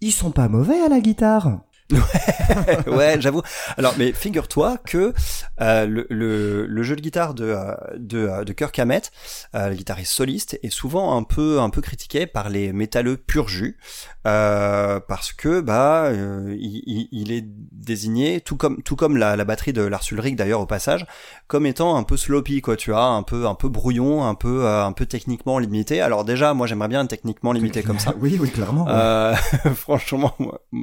[0.00, 1.60] ils sont pas mauvais à la guitare.
[2.86, 3.42] ouais, j'avoue.
[3.76, 5.12] Alors, mais figure-toi que
[5.60, 9.12] euh, le, le, le, jeu de guitare de euh, de, euh, de Kirk Hammett,
[9.54, 13.48] euh, le guitariste soliste, est souvent un peu un peu critiqué par les métalleux pur
[13.48, 13.78] jus,
[14.26, 19.72] euh, parce que bah il, il, est désigné tout comme tout comme la, la batterie
[19.72, 21.06] de Lars Ulrich d'ailleurs au passage,
[21.46, 24.66] comme étant un peu sloppy quoi, tu vois, un peu un peu brouillon, un peu
[24.66, 26.00] un peu techniquement limité.
[26.00, 28.14] Alors déjà, moi j'aimerais bien être techniquement limité comme ça.
[28.20, 28.86] Oui, oui, clairement.
[29.74, 30.34] franchement,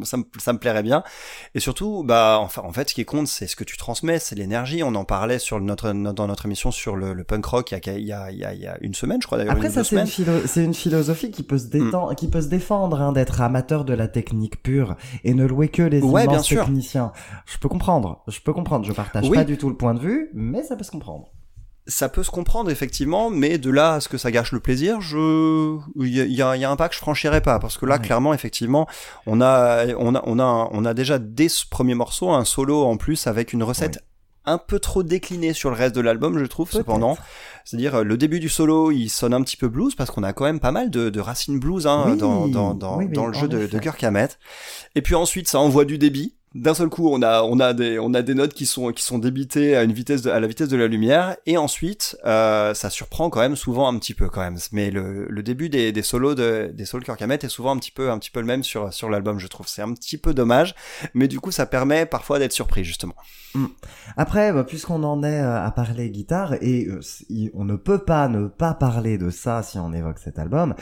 [0.03, 0.92] ça me ça me plairait bien.
[1.55, 4.35] Et surtout, bah, enfin, en fait, ce qui compte, c'est ce que tu transmets, c'est
[4.35, 4.83] l'énergie.
[4.83, 8.29] On en parlait sur notre, dans notre émission sur le, punk rock il y, a,
[8.29, 9.53] il, y a, il, y a, une semaine, je crois d'ailleurs.
[9.53, 11.69] Après, ça, c'est une, une, philosophie qui peut se, mm.
[11.69, 15.69] détendre, qui peut se défendre hein, d'être amateur de la technique pure et ne louer
[15.69, 17.11] que les ouais, immenses techniciens.
[17.45, 18.85] Je peux comprendre, je peux comprendre.
[18.85, 21.31] Je partage pas du tout le point de vue, mais ça peut se comprendre
[21.87, 25.01] ça peut se comprendre effectivement, mais de là à ce que ça gâche le plaisir,
[25.01, 27.99] je, il y a, y a, un pas que je franchirais pas parce que là,
[27.99, 28.87] clairement, effectivement,
[29.25, 32.83] on a, on a, on a, on a déjà dès ce premier morceau un solo
[32.83, 33.99] en plus avec une recette
[34.45, 36.69] un peu trop déclinée sur le reste de l'album, je trouve.
[36.69, 37.17] Cependant,
[37.63, 40.43] c'est-à-dire le début du solo, il sonne un petit peu blues parce qu'on a quand
[40.43, 43.67] même pas mal de, de racines blues hein, dans, dans, dans, dans le jeu de,
[43.67, 44.39] de Kirk Hammett.
[44.95, 47.97] Et puis ensuite, ça envoie du débit d'un seul coup, on a, on a des,
[47.99, 50.47] on a des notes qui sont, qui sont débitées à une vitesse de, à la
[50.47, 54.29] vitesse de la lumière, et ensuite, euh, ça surprend quand même souvent un petit peu
[54.29, 54.57] quand même.
[54.71, 57.91] Mais le, le début des, des solos de, des solos Kirk est souvent un petit
[57.91, 59.67] peu, un petit peu le même sur, sur l'album, je trouve.
[59.67, 60.75] C'est un petit peu dommage,
[61.13, 63.15] mais du coup, ça permet parfois d'être surpris justement.
[63.55, 63.67] Hmm.
[64.17, 66.99] Après, bah, puisqu'on en est euh, à parler guitare, et euh,
[67.53, 70.75] on ne peut pas ne pas parler de ça si on évoque cet album,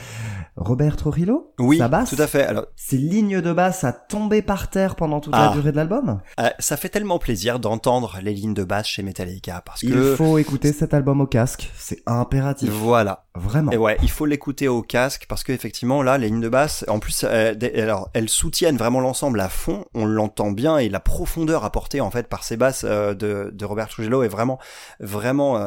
[0.56, 2.44] Robert Trujillo, oui, sa basse, tout à fait.
[2.44, 5.61] Alors, ses lignes de basse a tombé par terre pendant toute la ah.
[5.62, 9.62] Durée de l'album euh, Ça fait tellement plaisir d'entendre les lignes de basse chez Metallica
[9.64, 12.70] parce que il faut écouter cet album au casque, c'est impératif.
[12.70, 13.72] Voilà, vraiment.
[13.72, 16.84] Et ouais, il faut l'écouter au casque parce que effectivement là, les lignes de basse,
[16.88, 21.00] en plus, euh, alors elles soutiennent vraiment l'ensemble à fond, on l'entend bien et la
[21.00, 24.58] profondeur apportée en fait par ces basses euh, de, de, Robert Trujillo est vraiment,
[25.00, 25.60] vraiment,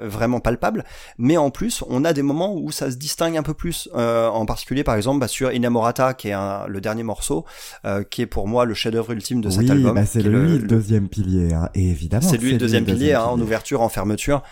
[0.00, 0.84] vraiment palpable.
[1.18, 4.46] Mais en plus, on a des moments où ça se distingue un peu plus, en
[4.46, 7.44] particulier par exemple bah, sur Inamorata qui est un, le dernier morceau,
[8.10, 9.94] qui est pour moi le chef-d'œuvre ultime de cet album.
[9.94, 11.68] Bah c'est lui le, deuxième pilier, hein.
[11.74, 12.28] et évidemment.
[12.28, 14.42] C'est lui le deuxième, pilier, hein, en ouverture, en fermeture.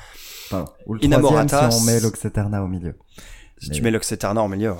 [0.47, 2.95] Enfin, ou le Inamorata, si on met l'Oxeterna au milieu.
[3.59, 4.79] Si tu mets l'Oxeterna au milieu, ouais.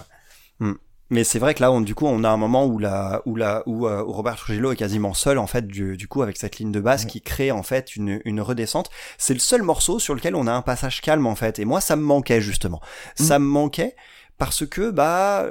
[0.61, 0.75] Hmm.
[1.11, 3.37] Mais c'est vrai que là, on, du coup, on a un moment où la, où
[3.37, 6.57] la, où, euh, Robert Trujillo est quasiment seul en fait, du, du coup, avec cette
[6.57, 8.89] ligne de basse qui crée en fait une, une redescente.
[9.19, 11.59] C'est le seul morceau sur lequel on a un passage calme en fait.
[11.59, 12.81] Et moi, ça me manquait justement.
[13.19, 13.25] Hmm.
[13.25, 13.95] Ça me manquait
[14.39, 15.49] parce que bah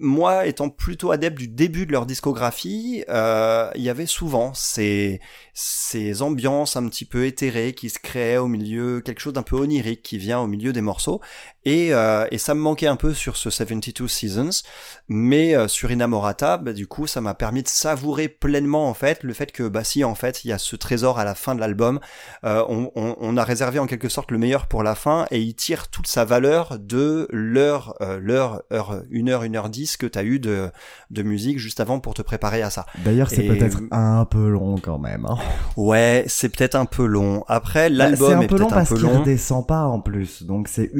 [0.00, 5.20] moi, étant plutôt adepte du début de leur discographie, euh, il y avait souvent ces,
[5.52, 9.56] ces ambiances un petit peu éthérées qui se créaient au milieu, quelque chose d'un peu
[9.56, 11.20] onirique qui vient au milieu des morceaux.
[11.64, 14.62] Et, euh, et ça me manquait un peu sur ce 72 Seasons,
[15.08, 19.22] mais euh, sur Inamorata, bah, du coup, ça m'a permis de savourer pleinement en fait
[19.22, 21.54] le fait que bah si en fait il y a ce trésor à la fin
[21.54, 22.00] de l'album,
[22.44, 25.40] euh, on, on, on, a réservé en quelque sorte le meilleur pour la fin et
[25.40, 29.96] il tire toute sa valeur de l'heure, euh, l'heure, heure, une heure, une heure dix
[29.96, 30.70] que t'as eu de,
[31.10, 32.86] de musique juste avant pour te préparer à ça.
[33.04, 35.26] D'ailleurs, c'est peut-être un peu long quand même.
[35.26, 35.38] Hein.
[35.76, 37.44] Ouais, c'est peut-être un peu long.
[37.48, 38.78] Après, bah, l'album est, peut-être un peu long.
[38.78, 40.90] C'est un peu long parce qu'il redescend pas en plus, donc c'est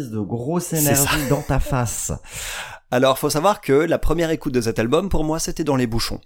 [0.00, 2.12] 1h10 de grosse énergie dans ta face.
[2.92, 5.86] Alors, faut savoir que la première écoute de cet album, pour moi, c'était dans les
[5.86, 6.20] bouchons.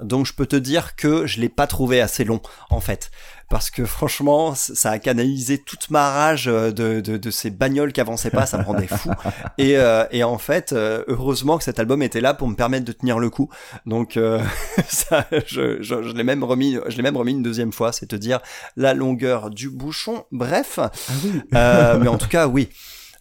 [0.00, 3.10] Donc, je peux te dire que je l'ai pas trouvé assez long, en fait.
[3.50, 8.00] Parce que franchement, ça a canalisé toute ma rage de, de, de ces bagnoles qui
[8.00, 9.10] avançaient pas, ça me rendait fou.
[9.58, 12.84] Et, euh, et en fait, euh, heureusement que cet album était là pour me permettre
[12.84, 13.50] de tenir le coup.
[13.84, 14.40] Donc, euh,
[14.88, 18.06] ça, je, je, je l'ai même remis, je l'ai même remis une deuxième fois, c'est
[18.06, 18.40] te dire
[18.76, 20.24] la longueur du bouchon.
[20.30, 20.90] Bref, ah
[21.24, 21.42] oui.
[22.00, 22.68] mais en tout cas, oui.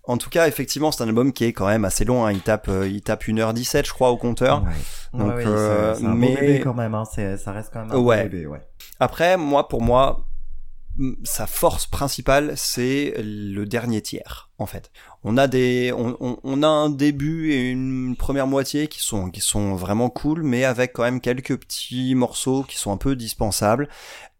[0.08, 2.26] En tout cas, effectivement, c'est un album qui est quand même assez long.
[2.26, 2.32] Hein.
[2.32, 4.63] Il tape, euh, il tape 1h17, je crois, au compteur.
[4.63, 5.20] Ouais.
[5.20, 6.30] Donc, ouais, euh, c'est un mais...
[6.30, 6.96] beau bébé quand même.
[6.96, 7.04] Hein.
[7.06, 8.24] Ça reste quand même un ouais.
[8.24, 8.48] bébé.
[8.48, 8.65] Ouais.
[9.02, 10.26] Après, moi, pour moi,
[11.24, 14.91] sa force principale, c'est le dernier tiers, en fait.
[15.24, 19.30] On a des, on, on, on, a un début et une première moitié qui sont,
[19.30, 23.15] qui sont vraiment cool, mais avec quand même quelques petits morceaux qui sont un peu
[23.15, 23.89] dispensables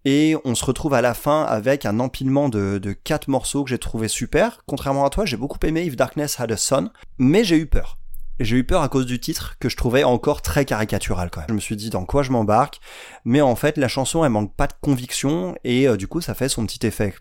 [0.09, 3.69] et on se retrouve à la fin avec un empilement de, de quatre morceaux que
[3.69, 4.61] j'ai trouvé super.
[4.65, 7.97] Contrairement à toi, j'ai beaucoup aimé If Darkness Had a Son, mais j'ai eu peur.
[8.39, 11.49] J'ai eu peur à cause du titre que je trouvais encore très caricatural quand même.
[11.49, 12.79] Je me suis dit dans quoi je m'embarque,
[13.25, 16.33] mais en fait la chanson elle manque pas de conviction et euh, du coup ça
[16.33, 17.13] fait son petit effet.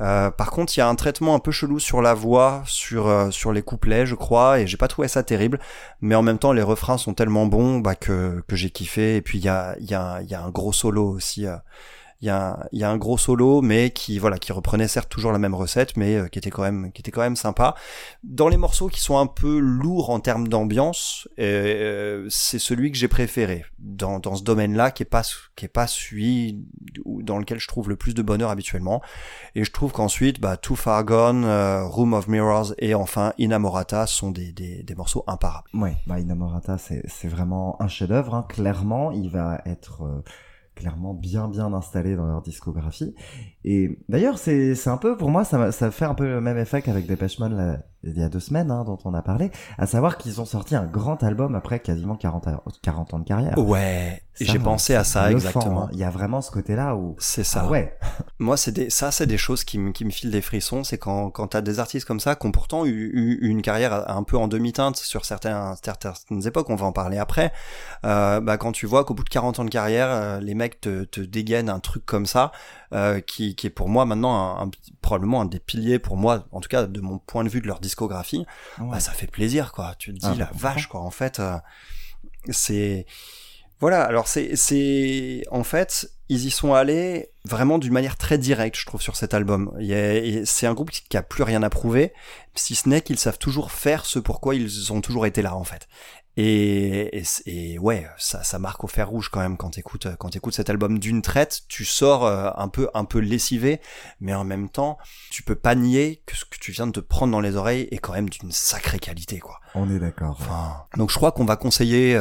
[0.00, 3.08] Euh, par contre il y a un traitement un peu chelou sur la voix, sur
[3.08, 5.58] euh, sur les couplets je crois et j'ai pas trouvé ça terrible,
[6.02, 9.38] mais en même temps les refrains sont tellement bons bah, que j'ai kiffé et puis
[9.38, 11.46] il y a il y a un gros solo aussi
[12.20, 15.30] il y a, y a un gros solo, mais qui voilà, qui reprenait certes toujours
[15.30, 17.74] la même recette, mais euh, qui était quand même, qui était quand même sympa.
[18.24, 22.98] Dans les morceaux qui sont un peu lourds en termes d'ambiance, euh, c'est celui que
[22.98, 25.22] j'ai préféré dans, dans ce domaine-là, qui est pas,
[25.54, 26.64] qui est pas celui
[27.04, 29.00] dans lequel je trouve le plus de bonheur habituellement.
[29.54, 34.06] Et je trouve qu'ensuite, bah, Too Far Gone, euh, Room of Mirrors et enfin Inamorata
[34.06, 35.68] sont des, des, des morceaux imparables.
[35.72, 38.34] Ouais, bah Inamorata, c'est, c'est vraiment un chef-d'œuvre.
[38.34, 38.46] Hein.
[38.48, 40.22] Clairement, il va être euh,
[40.78, 43.14] clairement bien bien installés dans leur discographie.
[43.64, 46.80] Et d'ailleurs, c'est un peu, pour moi, ça, ça fait un peu le même effet
[46.82, 50.18] qu'avec Depeche Mode il y a deux semaines, hein, dont on a parlé, à savoir
[50.18, 52.48] qu'ils ont sorti un grand album après quasiment 40,
[52.80, 53.58] 40 ans de carrière.
[53.58, 55.84] Ouais, j'ai pensé à ça, exactement.
[55.84, 55.90] Hein.
[55.92, 57.16] Il y a vraiment ce côté-là où...
[57.18, 57.62] C'est ça.
[57.64, 57.96] Ah ouais.
[58.38, 60.98] Moi, c'est des, ça, c'est des choses qui, me qui me filent des frissons, c'est
[60.98, 64.22] quand, quand t'as des artistes comme ça, qui ont pourtant eu, eu, une carrière un
[64.22, 67.52] peu en demi-teinte sur certains, certaines époques, on va en parler après,
[68.04, 70.80] euh, bah, quand tu vois qu'au bout de 40 ans de carrière, euh, les mecs
[70.80, 72.52] te, te dégainent un truc comme ça,
[72.94, 74.70] euh, qui, qui est pour moi maintenant un,
[75.02, 77.66] probablement un des piliers pour moi, en tout cas de mon point de vue de
[77.66, 78.46] leur discographie,
[78.78, 79.94] bah, ça fait plaisir quoi.
[79.98, 81.00] Tu te dis ah, la vache quoi.
[81.00, 81.56] En fait, euh,
[82.50, 83.06] c'est
[83.80, 84.04] voilà.
[84.04, 88.84] Alors c'est c'est en fait ils y sont allés vraiment d'une manière très directe, je
[88.84, 89.72] trouve, sur cet album.
[90.44, 92.12] C'est un groupe qui a plus rien à prouver,
[92.54, 95.64] si ce n'est qu'ils savent toujours faire ce pourquoi ils ont toujours été là, en
[95.64, 95.88] fait.
[96.40, 100.54] Et, et, ouais, ça, ça marque au fer rouge quand même quand t'écoutes quand écoutes
[100.54, 101.62] cet album d'une traite.
[101.66, 103.80] Tu sors euh, un peu un peu lessivé,
[104.20, 104.98] mais en même temps,
[105.30, 107.88] tu peux pas nier que ce que tu viens de te prendre dans les oreilles
[107.90, 109.58] est quand même d'une sacrée qualité, quoi.
[109.74, 110.36] On est d'accord.
[110.38, 112.20] Enfin, donc je crois qu'on va conseiller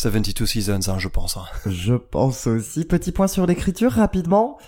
[0.00, 1.36] 72 euh, Seasons, hein, je pense.
[1.36, 1.44] Hein.
[1.66, 2.84] Je pense aussi.
[2.86, 4.58] Petit point sur l'écriture rapidement.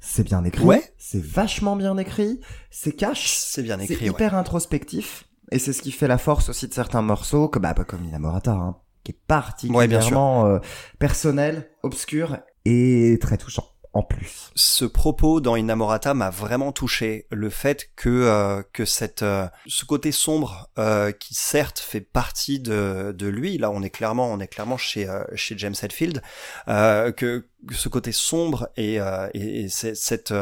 [0.00, 0.64] C'est bien écrit.
[0.64, 0.82] Ouais.
[0.98, 2.40] C'est vachement bien écrit.
[2.70, 3.32] C'est cash.
[3.32, 3.96] C'est bien écrit.
[3.98, 5.24] C'est hyper introspectif.
[5.50, 8.52] Et c'est ce qui fait la force aussi de certains morceaux, que, bah, comme Inamorata,
[8.52, 10.58] hein, qui est particulièrement euh,
[10.98, 14.50] personnel, obscur et très touchant en plus.
[14.54, 17.26] Ce propos dans Inamorata m'a vraiment touché.
[17.30, 22.58] Le fait que euh, que cette euh, ce côté sombre euh, qui certes fait partie
[22.58, 26.22] de de lui, là on est clairement on est clairement chez chez James Hetfield,
[26.66, 28.96] que ce côté sombre et
[29.34, 30.34] et, et cette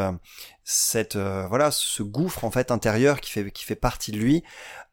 [0.63, 4.45] cette voilà ce gouffre en fait intérieur qui fait qui fait partie de lui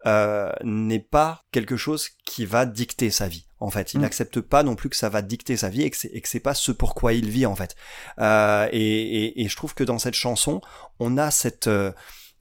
[0.06, 3.47] euh, n'est pas quelque chose qui va dicter sa vie.
[3.60, 4.02] En fait, il mm.
[4.02, 6.28] n'accepte pas non plus que ça va dicter sa vie et que c'est, et que
[6.28, 7.76] c'est pas ce pourquoi il vit en fait.
[8.20, 10.62] Euh, et, et, et, je trouve que dans cette chanson,
[11.00, 11.92] on a cette euh,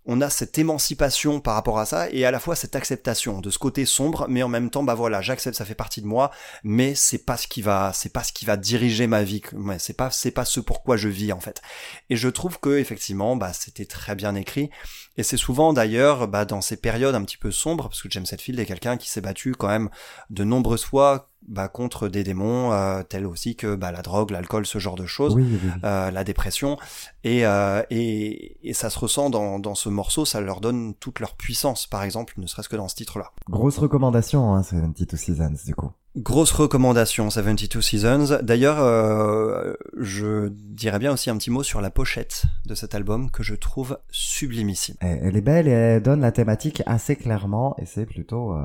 [0.06, 3.50] on a cette émancipation par rapport à ça et à la fois cette acceptation de
[3.50, 6.30] ce côté sombre mais en même temps bah voilà j'accepte ça fait partie de moi
[6.64, 9.42] mais c'est pas ce qui va c'est pas ce qui va diriger ma vie
[9.78, 11.62] c'est pas c'est pas ce pourquoi je vis en fait.
[12.10, 14.70] Et je trouve que effectivement bah c'était très bien écrit.
[15.16, 18.26] Et c'est souvent d'ailleurs bah, dans ces périodes un petit peu sombres parce que James
[18.30, 19.90] Hetfield est quelqu'un qui s'est battu quand même
[20.30, 24.66] de nombreuses fois bah, contre des démons euh, tels aussi que bah, la drogue, l'alcool,
[24.66, 25.36] ce genre de choses,
[25.84, 26.78] euh, la dépression,
[27.24, 31.20] et, euh, et, et ça se ressent dans, dans ce morceau, ça leur donne toute
[31.20, 33.32] leur puissance, par exemple, ne serait-ce que dans ce titre-là.
[33.48, 35.92] Grosse recommandation, hein, 72 Seasons, du coup.
[36.16, 38.38] Grosse recommandation, 72 Seasons.
[38.42, 43.30] D'ailleurs, euh, je dirais bien aussi un petit mot sur la pochette de cet album
[43.30, 44.94] que je trouve sublimissime.
[45.00, 48.64] Elle est belle et elle donne la thématique assez clairement et c'est plutôt euh,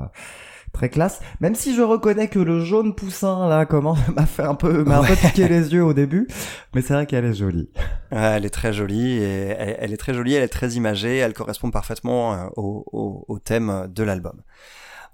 [0.72, 1.20] très classe.
[1.40, 4.98] Même si je reconnais que le jaune poussin là comment m'a fait un peu m'a
[4.98, 6.26] un peu piqué les yeux au début,
[6.74, 7.70] mais c'est vrai qu'elle est jolie.
[8.10, 11.70] elle est très jolie et elle, est très jolie, elle est très imagée, elle correspond
[11.70, 14.42] parfaitement euh, au, au, au thème de l'album.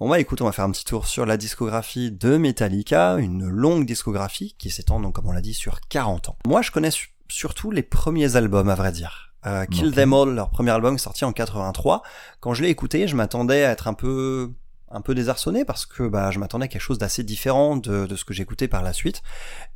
[0.00, 3.48] On va écouter, on va faire un petit tour sur la discographie de Metallica, une
[3.48, 6.36] longue discographie qui s'étend donc comme on l'a dit sur 40 ans.
[6.46, 6.90] Moi je connais
[7.28, 9.32] surtout les premiers albums à vrai dire.
[9.46, 12.02] Euh, Kill Them All, leur premier album sorti en 83.
[12.40, 14.52] Quand je l'ai écouté, je m'attendais à être un peu
[14.90, 18.16] un peu désarçonné parce que bah, je m'attendais à quelque chose d'assez différent de, de,
[18.16, 19.22] ce que j'écoutais par la suite.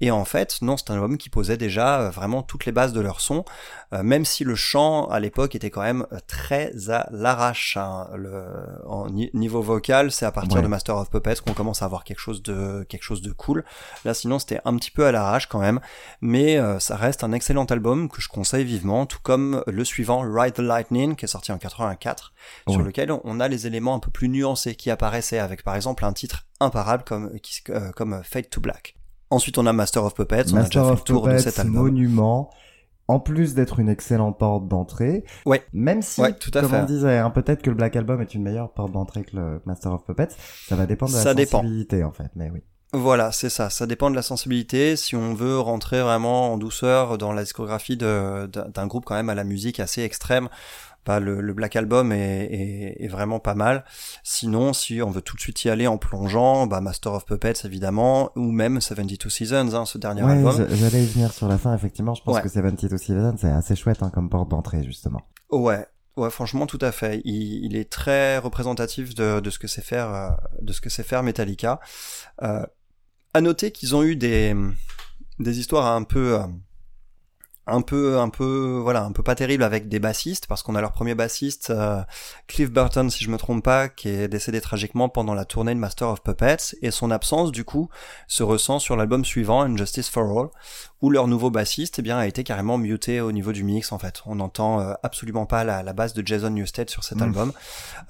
[0.00, 2.92] Et en fait, non, c'est un album qui posait déjà euh, vraiment toutes les bases
[2.92, 3.44] de leur son,
[3.92, 7.76] euh, même si le chant à l'époque était quand même euh, très à l'arrache.
[7.76, 8.08] Hein.
[8.14, 8.44] Le,
[8.86, 12.20] en niveau vocal, c'est à partir de Master of Puppets qu'on commence à avoir quelque
[12.20, 13.64] chose de quelque chose de cool.
[14.04, 15.80] Là, sinon, c'était un petit peu à l'arrache quand même,
[16.20, 20.54] mais ça reste un excellent album que je conseille vivement, tout comme le suivant, Ride
[20.54, 22.32] the Lightning, qui est sorti en 84,
[22.68, 26.04] sur lequel on a les éléments un peu plus nuancés qui apparaissaient avec par exemple
[26.04, 27.32] un titre imparable comme
[27.96, 28.94] comme Fade to Black.
[29.30, 30.52] Ensuite, on a Master of Puppets.
[30.52, 31.84] on a déjà fait le tour de cet album.
[31.84, 32.50] Monument.
[33.08, 35.24] En plus d'être une excellente porte d'entrée.
[35.44, 35.64] Ouais.
[35.72, 38.42] Même si, tout à comme on disait, hein, peut-être que le Black Album est une
[38.42, 40.28] meilleure porte d'entrée que le Master of Puppets.
[40.68, 42.30] Ça va dépendre de la sensibilité, en fait.
[42.36, 42.62] Mais oui.
[42.94, 43.70] Voilà, c'est ça.
[43.70, 44.96] Ça dépend de la sensibilité.
[44.96, 49.34] Si on veut rentrer vraiment en douceur dans la discographie d'un groupe quand même à
[49.34, 50.48] la musique assez extrême,
[51.06, 53.84] bah, le, Black Album est, est, vraiment pas mal.
[54.22, 57.64] Sinon, si on veut tout de suite y aller en plongeant, bah, Master of Puppets
[57.64, 60.66] évidemment, ou même 72 Seasons, hein, ce dernier ouais, album.
[60.70, 62.14] J'allais y venir sur la fin, effectivement.
[62.14, 65.22] Je pense que 72 Seasons, c'est assez chouette hein, comme porte d'entrée, justement.
[65.50, 65.86] Ouais,
[66.16, 67.22] Ouais, franchement, tout à fait.
[67.24, 70.90] Il, il est très représentatif de, de ce que c'est faire, euh, de ce que
[70.90, 71.80] c'est faire Metallica.
[72.42, 72.66] Euh,
[73.32, 74.54] à noter qu'ils ont eu des,
[75.38, 76.46] des histoires un peu, euh,
[77.66, 80.80] un peu un peu voilà un peu pas terrible avec des bassistes parce qu'on a
[80.80, 82.02] leur premier bassiste euh,
[82.48, 85.78] Cliff Burton si je me trompe pas qui est décédé tragiquement pendant la tournée de
[85.78, 87.88] Master of Puppets et son absence du coup
[88.26, 90.48] se ressent sur l'album suivant Injustice for All
[91.02, 93.98] où leur nouveau bassiste eh bien a été carrément muté au niveau du mix en
[93.98, 97.22] fait on n'entend euh, absolument pas la, la basse de Jason Newsted sur cet mmh.
[97.22, 97.52] album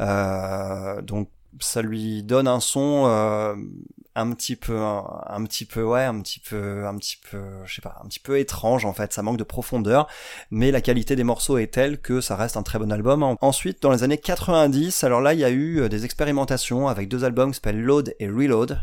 [0.01, 1.29] euh, donc
[1.61, 3.55] ça lui donne un son euh,
[4.15, 7.81] un petit peu un, petit peu ouais un petit peu un petit peu je sais
[7.81, 9.13] pas un petit peu étrange en fait.
[9.13, 10.07] Ça manque de profondeur
[10.51, 13.37] mais la qualité des morceaux est telle que ça reste un très bon album.
[13.41, 17.09] Ensuite dans les années 90 alors là il y a eu euh, des expérimentations avec
[17.09, 18.81] deux albums qui s'appellent Load et Reload.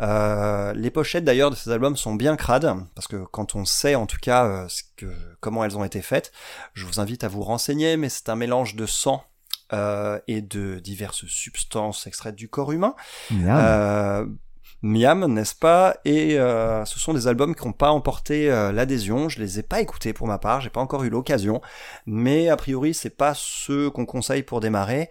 [0.00, 3.96] Euh, les pochettes d'ailleurs de ces albums sont bien crades parce que quand on sait
[3.96, 4.68] en tout cas euh,
[5.40, 6.30] comment elles ont été faites
[6.74, 9.24] je vous invite à vous renseigner mais c'est un mélange de sang
[9.72, 12.94] euh, et de diverses substances extraites du corps humain.
[13.30, 14.26] Miam, euh,
[14.82, 15.96] Miam n'est-ce pas?
[16.04, 19.28] Et euh, ce sont des albums qui n'ont pas emporté euh, l'adhésion.
[19.28, 21.60] Je les ai pas écoutés pour ma part, j'ai pas encore eu l'occasion,
[22.06, 25.10] mais a priori c'est pas ceux qu'on conseille pour démarrer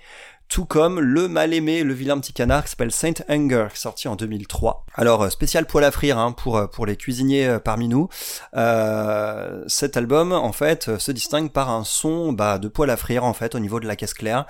[0.50, 4.16] tout comme le mal aimé, le vilain petit canard qui s'appelle Saint Anger, sorti en
[4.16, 4.86] 2003.
[4.96, 8.10] Alors euh, spécial poil à frire hein, pour euh, pour les cuisiniers euh, parmi nous.
[8.56, 13.26] Euh, cet album en fait se distingue par un son bah, de poil à frire
[13.26, 14.46] en fait au niveau de la caisse claire.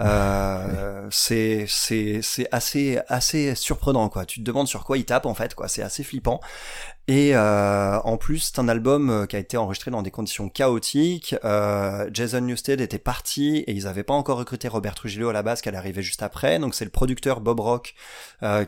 [0.00, 4.24] Euh, c'est c'est c'est assez assez surprenant quoi.
[4.24, 5.68] Tu te demandes sur quoi il tape en fait quoi.
[5.68, 6.40] C'est assez flippant.
[7.08, 10.48] Et euh, en plus, c'est un album euh, qui a été enregistré dans des conditions
[10.48, 11.34] chaotiques.
[11.44, 15.42] Euh, Jason Newsted était parti et ils n'avaient pas encore recruté Robert Trujillo à la
[15.42, 16.60] base, qu'elle arrivait juste après.
[16.60, 17.94] Donc c'est le producteur Bob Rock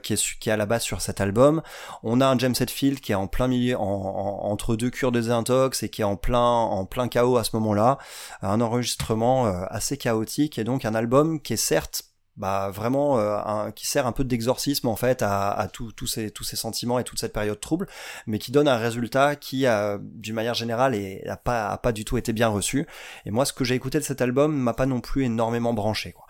[0.02, 1.62] qui, est, qui est à la base sur cet album.
[2.02, 5.20] On a un James Hetfield qui est en plein milieu, en, entre deux cures de
[5.20, 7.98] désintox et qui est en plein, en plein chaos à ce moment-là.
[8.42, 13.70] Un enregistrement assez chaotique et donc un album qui est certes bah vraiment euh, un,
[13.72, 17.04] qui sert un peu d'exorcisme en fait à, à tous ces tous ces sentiments et
[17.04, 17.86] toute cette période trouble
[18.26, 21.92] mais qui donne un résultat qui a d'une manière générale et a pas a pas
[21.92, 22.86] du tout été bien reçu.
[23.26, 26.12] Et moi ce que j'ai écouté de cet album m'a pas non plus énormément branché
[26.12, 26.26] quoi.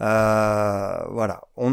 [0.00, 1.42] Euh, voilà.
[1.56, 1.72] On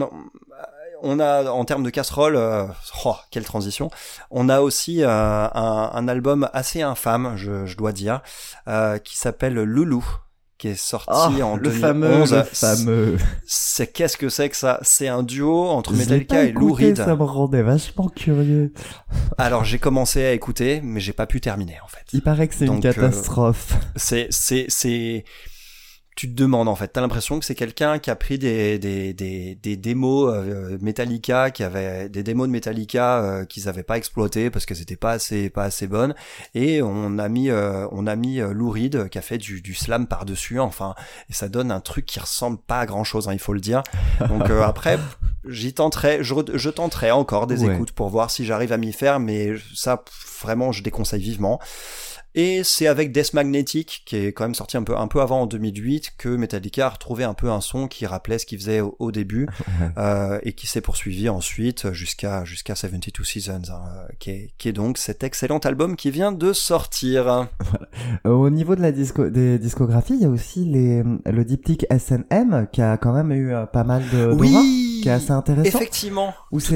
[1.01, 2.65] on a en termes de casserole, euh,
[3.05, 3.89] oh, quelle transition.
[4.31, 8.21] On a aussi euh, un, un, album assez infâme, je, je dois dire,
[8.67, 10.05] euh, qui s'appelle Loulou
[10.59, 11.79] qui est sorti oh, en le 2011.
[11.79, 13.17] Fameux, le fameux.
[13.47, 14.77] C'est qu'est-ce que c'est que ça?
[14.83, 16.97] C'est un duo entre Metallica et Lou Reed.
[16.97, 18.73] Ça me rendait vachement curieux.
[19.37, 22.03] Alors j'ai commencé à écouter, mais j'ai pas pu terminer en fait.
[22.11, 23.73] Il paraît que c'est une euh, catastrophe.
[23.95, 25.23] c'est c'est c'est
[26.15, 26.89] tu te demandes en fait.
[26.89, 31.49] T'as l'impression que c'est quelqu'un qui a pris des, des, des, des démos euh, Metallica,
[31.49, 35.11] qui avait des démos de Metallica euh, qu'ils avaient pas exploité parce que c'était pas
[35.11, 36.13] assez pas assez bonnes,
[36.55, 39.61] et on a mis euh, on a mis euh, Lou Reed qui a fait du,
[39.61, 40.59] du slam par dessus.
[40.59, 40.93] Enfin,
[41.29, 43.61] et ça donne un truc qui ressemble pas à grand chose, hein, il faut le
[43.61, 43.83] dire.
[44.27, 44.99] Donc après,
[45.47, 49.19] j'y tenterai, je, je tenterai encore des écoutes pour voir si j'arrive à m'y faire,
[49.19, 50.03] mais ça
[50.41, 51.59] vraiment je déconseille vivement.
[52.35, 55.41] Et c'est avec Death Magnetic, qui est quand même sorti un peu, un peu avant
[55.41, 58.81] en 2008, que Metallica a retrouvé un peu un son qui rappelait ce qu'il faisait
[58.81, 59.47] au, début,
[59.97, 64.73] euh, et qui s'est poursuivi ensuite jusqu'à jusqu'à 72 Seasons, hein, qui, est, qui est
[64.73, 67.47] donc cet excellent album qui vient de sortir.
[68.25, 72.67] Au niveau de la disco, des discographies, il y a aussi les, le diptyque SNM,
[72.71, 74.31] qui a quand même eu euh, pas mal de...
[74.33, 75.77] Oui qui est assez intéressant.
[75.77, 76.33] Effectivement.
[76.51, 76.75] Où c'est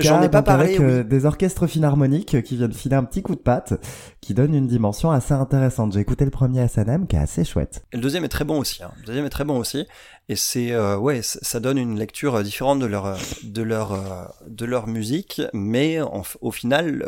[0.00, 0.76] j'en ai pas parlé.
[0.76, 3.74] Avec euh, des orchestres philharmoniques qui viennent filer un petit coup de patte,
[4.20, 5.92] qui donne une dimension assez intéressante.
[5.92, 7.84] J'ai écouté le premier SNM qui est assez chouette.
[7.92, 8.82] Et le deuxième est très bon aussi.
[8.82, 8.90] Hein.
[9.00, 9.86] Le deuxième est très bon aussi.
[10.28, 14.86] Et c'est euh, ouais, ça donne une lecture différente de leur de leur de leur
[14.86, 15.98] musique, mais
[16.40, 17.06] au final,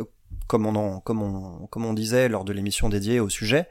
[0.49, 3.69] comme on comme on comme on disait lors de l'émission dédiée au sujet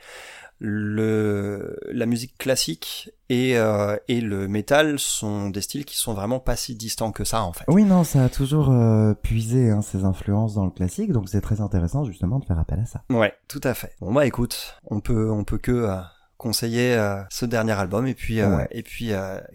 [0.63, 6.41] le, la musique classique et, euh, et le métal sont des styles qui sont vraiment
[6.41, 7.63] pas si distants que ça en fait.
[7.69, 11.39] Oui non, ça a toujours euh, puisé hein, ses influences dans le classique, donc c'est
[11.39, 13.03] très intéressant justement de faire appel à ça.
[13.09, 13.93] Ouais, tout à fait.
[14.01, 15.95] Bon bah écoute, on peut on peut que euh,
[16.37, 16.97] conseiller
[17.29, 19.11] ce dernier album et puis et puis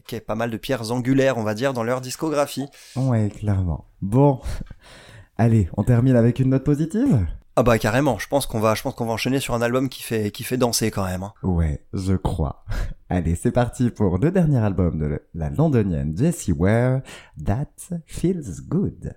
[0.06, 2.66] qui est pas mal de pierres angulaires on va dire dans leur discographie.
[2.94, 3.84] Ouais, clairement.
[4.00, 4.40] Bon.
[5.36, 7.26] Allez, on termine avec une note positive?
[7.58, 9.88] Ah bah carrément, je pense qu'on va, je pense qu'on va enchaîner sur un album
[9.88, 11.22] qui fait, qui fait danser quand même.
[11.22, 11.32] Hein.
[11.42, 12.66] Ouais, je crois.
[13.08, 17.00] Allez, c'est parti pour le dernier album de la londonienne Jessie Ware,
[17.42, 19.14] That Feels Good.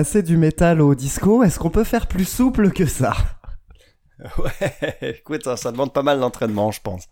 [0.00, 3.12] Passer du métal au disco, est-ce qu'on peut faire plus souple que ça?
[4.38, 7.08] Ouais, écoute, ça demande pas mal d'entraînement, je pense.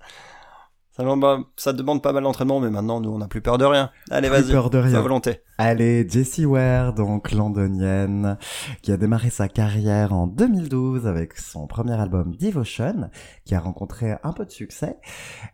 [0.99, 3.91] Ça demande, pas mal d'entraînement, mais maintenant, nous, on n'a plus peur de rien.
[4.11, 4.51] Allez, vas-y.
[4.51, 5.01] peur de rien.
[5.01, 5.43] volonté.
[5.57, 8.37] Allez, Jessie Ware, donc londonienne,
[8.83, 13.11] qui a démarré sa carrière en 2012 avec son premier album Devotion,
[13.45, 14.99] qui a rencontré un peu de succès.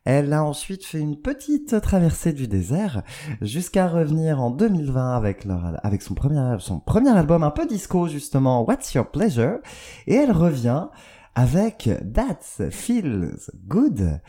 [0.06, 3.02] Elle a ensuite fait une petite traversée du désert
[3.42, 8.08] jusqu'à revenir en 2020 avec leur, avec son premier, son premier album un peu disco,
[8.08, 9.58] justement, What's Your Pleasure?
[10.06, 10.86] Et elle revient
[11.34, 14.20] avec That Feels Good.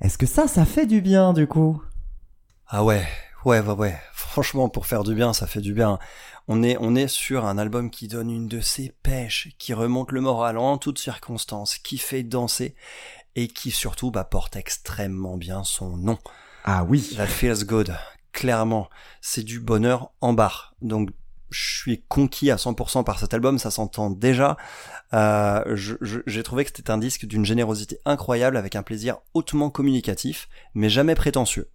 [0.00, 1.82] Est-ce que ça, ça fait du bien du coup?
[2.68, 3.06] Ah ouais,
[3.44, 3.98] ouais, ouais, ouais.
[4.12, 5.98] Franchement, pour faire du bien, ça fait du bien.
[6.48, 10.12] On est, on est sur un album qui donne une de ses pêches, qui remonte
[10.12, 12.74] le moral en toutes circonstances, qui fait danser
[13.34, 16.18] et qui surtout bah, porte extrêmement bien son nom.
[16.64, 17.14] Ah oui.
[17.16, 17.96] That feels good.
[18.32, 18.90] Clairement,
[19.20, 20.74] c'est du bonheur en barre.
[20.82, 21.10] Donc
[21.50, 24.56] je suis conquis à 100% par cet album, ça s'entend déjà.
[25.14, 30.48] Euh, j'ai trouvé que c'était un disque d'une générosité incroyable, avec un plaisir hautement communicatif,
[30.74, 31.70] mais jamais prétentieux.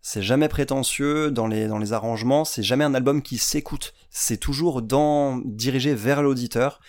[0.00, 4.38] C'est jamais prétentieux dans les, dans les arrangements, c'est jamais un album qui s'écoute, c'est
[4.38, 6.80] toujours dans, dirigé vers l'auditeur,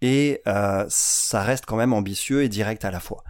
[0.00, 3.22] et euh, ça reste quand même ambitieux et direct à la fois.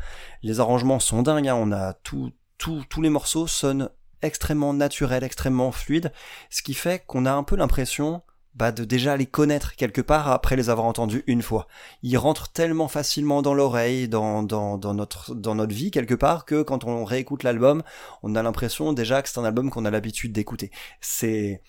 [0.43, 1.57] Les arrangements sont dingues, hein.
[1.57, 3.91] on a tout, tout, tous les morceaux sonnent
[4.23, 6.13] extrêmement naturels, extrêmement fluides,
[6.51, 8.23] ce qui fait qu'on a un peu l'impression
[8.55, 11.67] bah, de déjà les connaître quelque part après les avoir entendus une fois.
[12.03, 16.63] Ils rentrent tellement facilement dans l'oreille, dans, dans, notre, dans notre vie quelque part, que
[16.63, 17.83] quand on réécoute l'album,
[18.23, 20.71] on a l'impression déjà que c'est un album qu'on a l'habitude d'écouter.
[21.01, 21.63] C'est...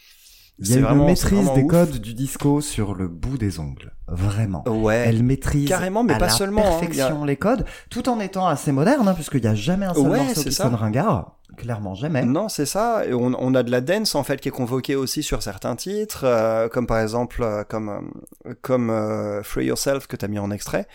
[0.60, 3.92] Il y a une maîtrise des codes du disco sur le bout des ongles.
[4.08, 4.64] Vraiment.
[4.68, 5.04] Ouais.
[5.08, 6.62] Elle maîtrise carrément, mais à pas la seulement.
[6.62, 6.80] Hein.
[6.80, 10.04] perfection les codes, tout en étant assez moderne, hein, puisqu'il n'y a jamais un seul
[10.04, 11.36] morceau qui sonne ringard.
[11.58, 12.26] Clairement jamais.
[12.26, 13.06] Non, c'est ça.
[13.06, 15.76] Et on, on, a de la dance en fait qui est convoquée aussi sur certains
[15.76, 18.12] titres, euh, comme par exemple euh, comme
[18.46, 20.88] euh, comme Free Yourself que tu as mis en extrait.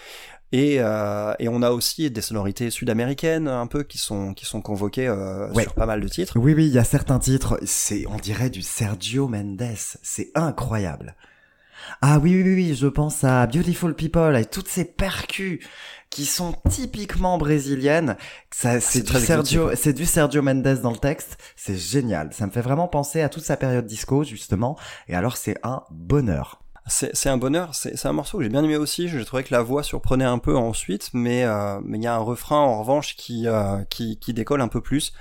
[0.52, 4.60] Et, euh, et on a aussi des sonorités sud-américaines un peu qui sont qui sont
[4.60, 6.38] convoquées euh, sur pas mal de titres.
[6.38, 11.14] Oui oui, il y a certains titres, c'est on dirait du Sergio Mendes, c'est incroyable.
[12.02, 15.60] Ah oui oui oui, je pense à Beautiful People et toutes ces percus
[16.10, 18.16] qui sont typiquement brésiliennes.
[18.50, 21.38] Ça, ah, c'est du Sergio, c'est du Sergio Mendes dans le texte.
[21.54, 22.32] C'est génial.
[22.32, 24.76] Ça me fait vraiment penser à toute sa période disco justement.
[25.06, 26.60] Et alors c'est un bonheur
[26.90, 29.62] c'est un bonheur, c'est un morceau que j'ai bien aimé aussi, je trouvais que la
[29.62, 33.46] voix surprenait un peu ensuite, mais euh, il y a un refrain en revanche qui,
[33.46, 35.12] euh, qui, décolle un peu plus.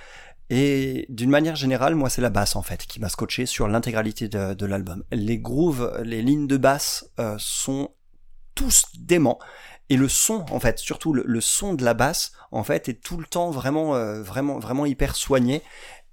[0.49, 4.27] Et d'une manière générale, moi c'est la basse en fait qui m'a scotché sur l'intégralité
[4.27, 5.03] de, l'album.
[5.11, 7.91] Les grooves, les lignes de basse euh, sont
[8.55, 9.39] tous déments.
[9.91, 13.17] Et le son, en fait, surtout le, son de la basse, en fait, est tout
[13.17, 15.63] le temps vraiment, vraiment hyper soigné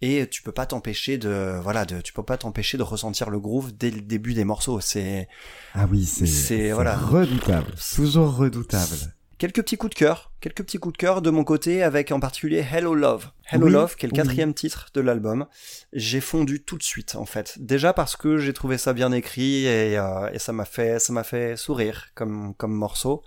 [0.03, 3.41] et tu peux pas t'empêcher de voilà de tu peux pas t'empêcher de ressentir le
[3.41, 5.29] groove dès le début des morceaux c'est
[5.75, 10.79] ah oui c'est c'est voilà redoutable toujours redoutable quelques petits coups de cœur, quelques petits
[10.79, 13.31] coups de cœur de mon côté avec en particulier Hello Love.
[13.51, 15.47] Hello Love, qui est le quatrième titre de l'album.
[15.93, 17.59] J'ai fondu tout de suite en fait.
[17.59, 21.13] Déjà parce que j'ai trouvé ça bien écrit et, euh, et ça m'a fait ça
[21.13, 23.23] m'a fait sourire comme comme morceau.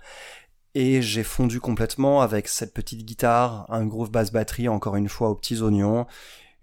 [0.74, 5.30] Et j'ai fondu complètement avec cette petite guitare, un groove basse batterie encore une fois
[5.30, 6.06] aux petits oignons,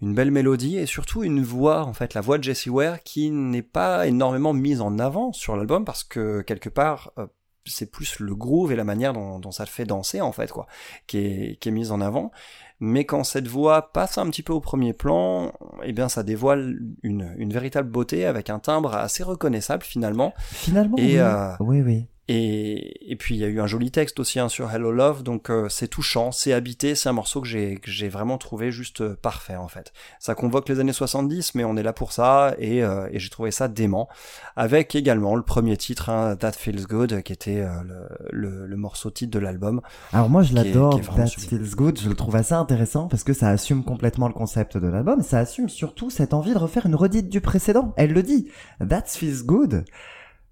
[0.02, 3.32] une belle mélodie et surtout une voix, en fait, la voix de Jesse Ware qui
[3.32, 7.28] n'est pas énormément mise en avant sur l'album parce que quelque part, euh,
[7.66, 10.52] c'est plus le groove et la manière dont, dont, ça le fait danser en fait
[10.52, 10.68] quoi,
[11.06, 12.32] qui est, qui est mise en avant.
[12.80, 15.52] Mais quand cette voix passe un petit peu au premier plan,
[15.84, 20.34] eh bien ça dévoile une, une véritable beauté avec un timbre assez reconnaissable finalement.
[20.38, 20.98] Finalement.
[20.98, 21.18] Et, oui.
[21.18, 22.08] Euh, oui, oui.
[22.30, 25.24] Et, et puis il y a eu un joli texte aussi hein, sur Hello Love,
[25.24, 28.70] donc euh, c'est touchant, c'est habité, c'est un morceau que j'ai que j'ai vraiment trouvé
[28.70, 29.94] juste euh, parfait en fait.
[30.20, 33.30] Ça convoque les années 70, mais on est là pour ça et, euh, et j'ai
[33.30, 34.10] trouvé ça dément.
[34.58, 39.10] Avec également le premier titre, hein, That Feels Good, qui était le, le, le, morceau
[39.10, 39.80] titre de l'album.
[40.12, 43.48] Alors moi je l'adore, That Feels Good, je le trouve assez intéressant parce que ça
[43.48, 47.30] assume complètement le concept de l'album, ça assume surtout cette envie de refaire une redite
[47.30, 47.94] du précédent.
[47.96, 48.50] Elle le dit,
[48.86, 49.86] That Feels Good,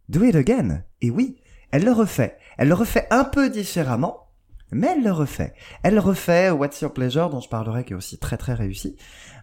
[0.07, 0.83] do it again.
[1.01, 1.35] Et oui,
[1.75, 2.37] elle le refait.
[2.57, 4.29] Elle le refait un peu différemment,
[4.71, 5.53] mais elle le refait.
[5.83, 8.95] Elle refait What's Your Pleasure, dont je parlerai, qui est aussi très très réussi.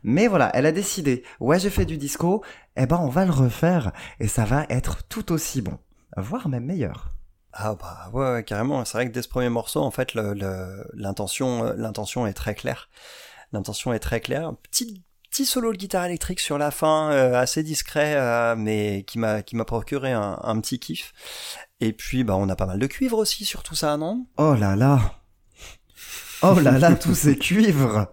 [0.02, 2.42] Mais voilà, elle a décidé, ouais j'ai fait du disco,
[2.76, 5.78] eh ben on va le refaire, et ça va être tout aussi bon,
[6.16, 7.12] voire même meilleur.
[7.52, 11.74] Ah bah ouais, carrément, c'est vrai que dès ce premier morceau, en fait, l'intention euh,
[11.76, 12.88] l'intention est très claire.
[13.52, 14.54] L'intention est très claire.
[14.62, 19.18] Petit petit solo de guitare électrique sur la fin, euh, assez discret, euh, mais qui
[19.18, 21.14] m'a qui m'a procuré un, un, petit kiff.
[21.80, 24.26] Et puis, bah, on a pas mal de cuivre aussi sur tout ça, non?
[24.36, 25.00] Oh là là!
[26.42, 28.12] Oh là là, tous ces cuivres!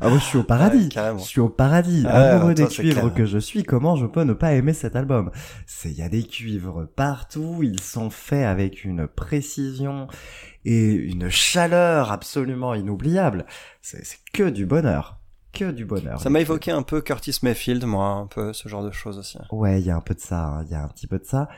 [0.00, 3.36] Ah moi je suis au paradis, je suis au paradis, amoureux des cuivres que je
[3.36, 5.30] suis, comment je peux ne pas aimer cet album?
[5.66, 10.06] C'est il y a des cuivres partout, ils sont faits avec une précision
[10.64, 13.44] et une chaleur absolument inoubliable.
[13.82, 15.19] C'est que du bonheur
[15.52, 16.20] que du bonheur.
[16.20, 19.38] Ça m'a évoqué un peu Curtis Mayfield, moi, un peu ce genre de choses aussi.
[19.50, 21.18] Ouais, il y a un peu de ça, hein, il y a un petit peu
[21.18, 21.48] de ça.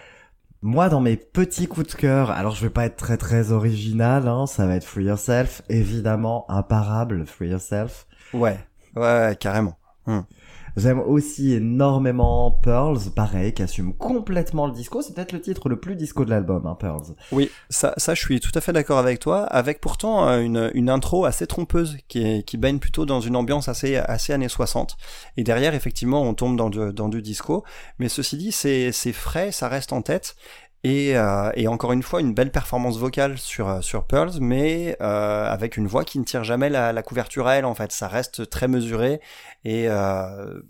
[0.63, 4.29] Moi, dans mes petits coups de cœur, alors je vais pas être très très original,
[4.29, 8.07] hein, ça va être Free Yourself, évidemment, imparable, Free Yourself.
[8.33, 8.59] Ouais,
[8.95, 9.77] ouais, carrément.
[10.07, 10.21] Hmm.
[10.77, 15.03] J'aime aussi énormément Pearls, pareil, qui assume complètement le disco.
[15.03, 17.15] C'est peut-être le titre le plus disco de l'album, hein, Pearls.
[17.31, 19.43] Oui, ça, ça, je suis tout à fait d'accord avec toi.
[19.45, 23.69] Avec pourtant euh, une, une intro assez trompeuse, qui, qui baigne plutôt dans une ambiance
[23.69, 24.97] assez, assez années 60.
[25.37, 27.65] Et derrière, effectivement, on tombe dans du, dans du disco.
[27.99, 30.37] Mais ceci dit, c'est frais, ça reste en tête.
[30.85, 34.97] Et, euh, et, encore une fois, une belle performance vocale sur, euh, sur Pearls, mais
[35.01, 37.93] euh, avec une voix qui ne tire jamais la, la, couverture à elle, en fait.
[37.93, 39.21] Ça reste très mesuré
[39.65, 40.61] et euh,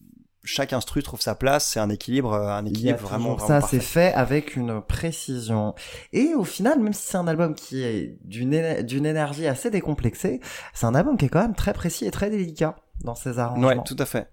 [0.44, 1.66] chaque instru trouve sa place.
[1.66, 5.74] C'est un équilibre, un équilibre vraiment, vraiment, Ça, c'est fait avec une précision.
[6.12, 10.40] Et au final, même si c'est un album qui est d'une d'une énergie assez décomplexée,
[10.74, 13.68] c'est un album qui est quand même très précis et très délicat dans ses arrangements.
[13.68, 14.28] Ouais, tout à fait.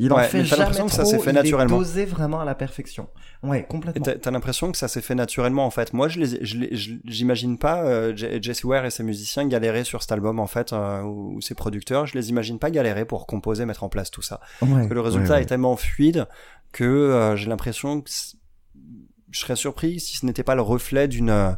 [0.00, 1.74] Il en fait jamais trop, que ça s'est fait naturellement.
[1.74, 3.08] Est dosé vraiment à la perfection.
[3.42, 4.06] Ouais, complètement.
[4.20, 5.92] T'as l'impression que ça s'est fait naturellement en fait.
[5.92, 6.20] Moi, je
[7.04, 11.02] j'imagine pas euh, Jesse Ware et ses musiciens galérer sur cet album en fait, euh,
[11.02, 12.06] ou, ses producteurs.
[12.06, 14.40] Je les imagine pas galérer pour composer, mettre en place tout ça.
[14.60, 16.28] Parce que le résultat est tellement fluide
[16.70, 18.10] que euh, j'ai l'impression que
[19.30, 21.56] je serais surpris si ce n'était pas le reflet d'une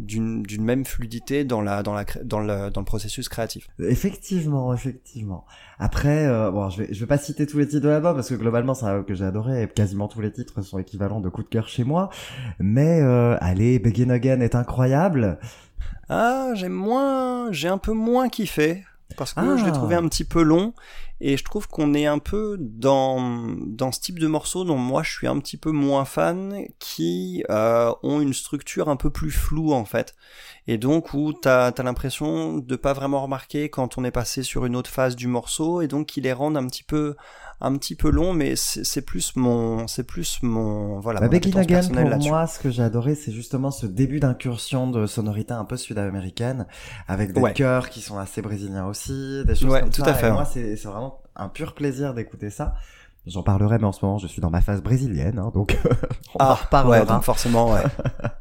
[0.00, 3.68] d'une même fluidité dans la dans la dans le dans le processus créatif.
[3.78, 5.46] Effectivement, effectivement.
[5.78, 8.28] Après, euh, bon, je vais je vais pas citer tous les titres de l'album parce
[8.28, 11.20] que globalement c'est un album que j'ai adoré et quasiment tous les titres sont équivalents
[11.20, 12.10] de coup de cœur chez moi.
[12.58, 15.38] Mais euh, allez, Begin Again est incroyable.
[16.08, 18.84] Ah, j'ai moins, j'ai un peu moins kiffé
[19.16, 19.98] parce que je l'ai trouvé ah.
[19.98, 20.72] un petit peu long
[21.20, 25.02] et je trouve qu'on est un peu dans dans ce type de morceaux dont moi
[25.02, 29.30] je suis un petit peu moins fan qui euh, ont une structure un peu plus
[29.30, 30.14] floue en fait
[30.66, 34.66] et donc où t'as as, l'impression de pas vraiment remarquer quand on est passé sur
[34.66, 37.16] une autre phase du morceau et donc qui les rendent un petit peu
[37.62, 41.20] un petit peu long, mais c'est plus mon, c'est plus mon, voilà.
[41.20, 45.06] Bah, Becky Again, pour moi, ce que j'ai adoré, c'est justement ce début d'incursion de
[45.06, 46.66] sonorité un peu sud-américaine,
[47.06, 50.10] avec des chœurs qui sont assez brésiliens aussi, des choses comme tout ça.
[50.10, 50.30] À fait.
[50.32, 51.09] moi, c'est vraiment
[51.40, 52.74] un pur plaisir d'écouter ça.
[53.26, 55.76] J'en parlerai, mais en ce moment, je suis dans ma phase brésilienne, hein, donc
[56.34, 57.00] on ah, en reparlera.
[57.00, 57.82] Ouais, donc forcément, ouais.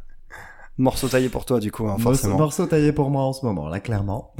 [0.77, 2.37] Morceau taillé pour toi, du coup, hein, forcément.
[2.37, 4.33] Morceau taillé pour moi en ce moment, là, clairement.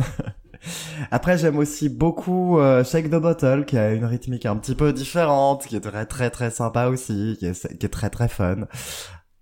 [1.12, 4.94] Après, j'aime aussi beaucoup euh, Shake the Bottle, qui a une rythmique un petit peu
[4.94, 8.68] différente, qui est très très très sympa aussi, qui est, qui est très très fun.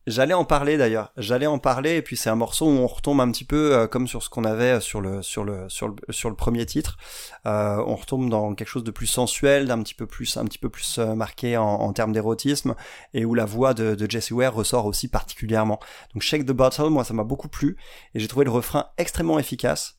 [0.08, 1.12] J'allais en parler d'ailleurs.
[1.18, 3.88] J'allais en parler et puis c'est un morceau où on retombe un petit peu euh,
[3.88, 6.98] comme sur ce qu'on avait sur le sur le sur le sur le premier titre.
[7.46, 10.60] Euh, on retombe dans quelque chose de plus sensuel, d'un petit peu plus un petit
[10.60, 12.74] peu plus euh, marqué en, en termes d'érotisme
[13.14, 15.82] et où la voix de, de Jesse Ware ressort aussi particulièrement.
[16.14, 17.76] Donc Shake the Bottle, moi ça m'a beaucoup plu
[18.16, 19.97] et j'ai trouvé le refrain extrêmement efficace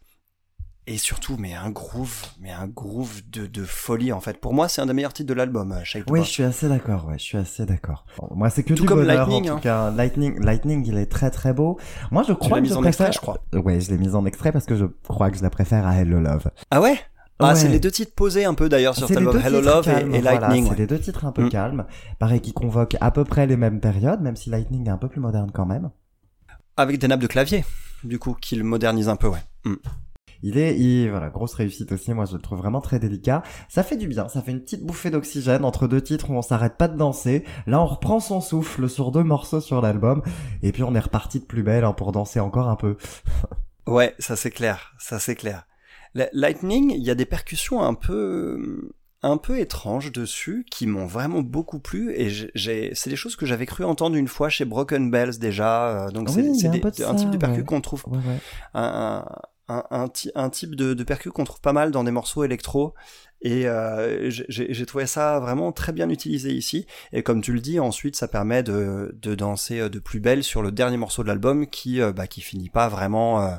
[0.90, 4.68] et surtout mais un groove mais un groove de, de folie en fait pour moi
[4.68, 7.24] c'est un des meilleurs titres de l'album euh, oui je suis assez d'accord ouais je
[7.24, 9.92] suis assez d'accord moi c'est que tout du comme bonheur, Lightning en tout hein.
[9.96, 11.78] Lightning Lightning il est très très beau
[12.10, 14.14] moi je crois tu que je en préfère extrait je crois ouais je l'ai mise
[14.14, 16.98] en extrait parce que je crois que je la préfère à Hello Love ah ouais?
[17.40, 17.54] Ah, Ouais.
[17.54, 20.12] c'est les deux titres posés un peu d'ailleurs sur cet album Hello Love et- calmes,
[20.14, 20.64] et, voilà, Lightning.
[20.64, 20.76] c'est ouais.
[20.78, 21.50] les deux titres un peu Mm.
[21.50, 21.86] calmes
[22.18, 25.08] pareil qui convoquent à peu près les mêmes périodes même si Lightning est un peu
[25.08, 25.90] plus moderne quand même
[26.76, 27.64] Avec des nappes de clavier,
[28.04, 29.42] du coup, qui le modernise un peu, ouais.
[29.64, 29.74] Mm.
[30.42, 32.12] Il est, il, voilà, grosse réussite aussi.
[32.14, 33.42] Moi, je le trouve vraiment très délicat.
[33.68, 34.28] Ça fait du bien.
[34.28, 37.44] Ça fait une petite bouffée d'oxygène entre deux titres où on s'arrête pas de danser.
[37.66, 40.22] Là, on reprend son souffle sur deux morceaux sur l'album.
[40.62, 42.96] Et puis, on est reparti de plus belle hein, pour danser encore un peu.
[43.86, 45.66] Ouais, ça c'est clair, ça c'est clair.
[46.12, 48.90] La- Lightning, il y a des percussions un peu
[49.22, 53.46] un peu étranges dessus qui m'ont vraiment beaucoup plu et j'ai- c'est des choses que
[53.46, 56.68] j'avais cru entendre une fois chez Broken Bells déjà euh, donc Oui, c'est
[57.02, 57.64] un type de percus ouais.
[57.64, 58.38] qu'on trouve Ouais, ouais.
[58.74, 59.26] un, un,
[59.68, 62.94] un, un type de, de percu qu'on trouve pas mal dans des morceaux électro
[63.40, 67.78] et euh, j'ai- trouvé ça vraiment très bien utilisé ici et comme tu le dis
[67.78, 71.28] ensuite ça permet de, de danser euh, de plus belle sur le dernier morceau de
[71.28, 73.54] l'album qui euh, bah, qui finit pas vraiment euh,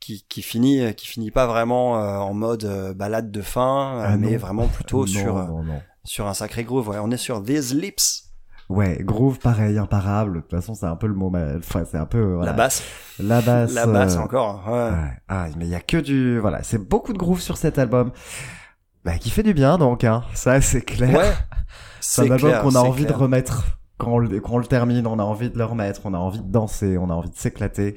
[0.00, 4.16] qui, qui finit qui finit pas vraiment euh, en mode euh, balade de fin Ah
[4.16, 4.38] mais non.
[4.38, 5.82] vraiment plutôt Non, sur non.
[6.04, 8.27] sur un sacré groove ouais on est sur These Lips
[8.68, 10.36] Ouais, groove pareil, imparable.
[10.36, 12.50] De toute façon, c'est un peu le mot, enfin, c'est un peu, voilà.
[12.50, 12.82] la basse
[13.18, 13.72] La basse.
[13.72, 14.90] la basse euh, encore ouais.
[14.90, 15.12] Ouais.
[15.28, 18.12] Ah, mais il y a que du, voilà, c'est beaucoup de groove sur cet album.
[19.04, 20.24] Bah, qui fait du bien, donc, hein.
[20.34, 21.16] Ça, c'est clair.
[21.16, 21.32] ouais
[22.00, 23.16] C'est un album qu'on a envie clair.
[23.16, 23.64] de remettre
[23.96, 25.06] quand on, le, quand on le termine.
[25.06, 26.02] On a envie de le remettre.
[26.04, 26.96] On a envie de danser.
[26.98, 27.96] On a envie de s'éclater.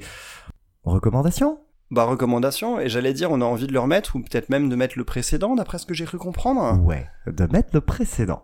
[0.84, 1.58] Recommandation?
[1.92, 4.76] Bah recommandation, et j'allais dire on a envie de le remettre, ou peut-être même de
[4.76, 6.80] mettre le précédent, d'après ce que j'ai cru comprendre.
[6.82, 7.06] Ouais.
[7.26, 8.42] De mettre le précédent.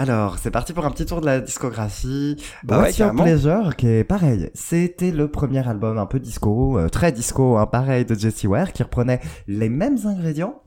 [0.00, 2.42] Alors, c'est parti pour un petit tour de la discographie.
[2.64, 2.92] Bah ouais.
[3.22, 4.50] Pleasure, qui est pareil.
[4.54, 8.72] C'était le premier album un peu disco, euh, très disco, hein, pareil, de Jessie Ware,
[8.72, 10.62] qui reprenait les mêmes ingrédients.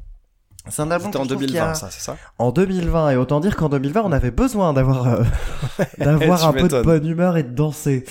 [0.69, 2.15] C'est un album en je trouve qui 2020 a- ça, c'est ça?
[2.38, 5.23] En 2020, et autant dire qu'en 2020, on avait besoin d'avoir euh,
[5.97, 8.05] d'avoir un peu de bonne humeur et de danser.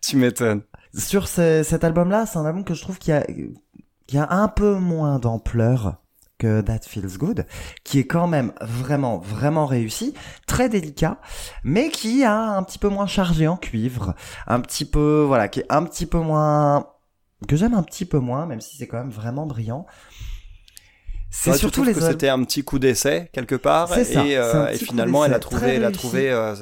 [0.00, 0.62] Tu m'étonnes.
[0.96, 3.26] Sur ce- cet album-là, c'est un album que je trouve qui a,
[4.06, 5.96] qui a un peu moins d'ampleur
[6.38, 7.46] que That Feels Good,
[7.84, 10.14] qui est quand même vraiment, vraiment réussi,
[10.46, 11.18] très délicat,
[11.64, 14.14] mais qui a un petit peu moins chargé en cuivre,
[14.46, 16.88] un petit peu, voilà, qui est un petit peu moins,
[17.48, 19.86] que j'aime un petit peu moins, même si c'est quand même vraiment brillant.
[21.30, 24.78] C'est Ouais, surtout les que c'était un petit coup d'essai quelque part, et, euh, et
[24.78, 26.30] finalement elle a trouvé, elle a trouvé.
[26.30, 26.54] euh,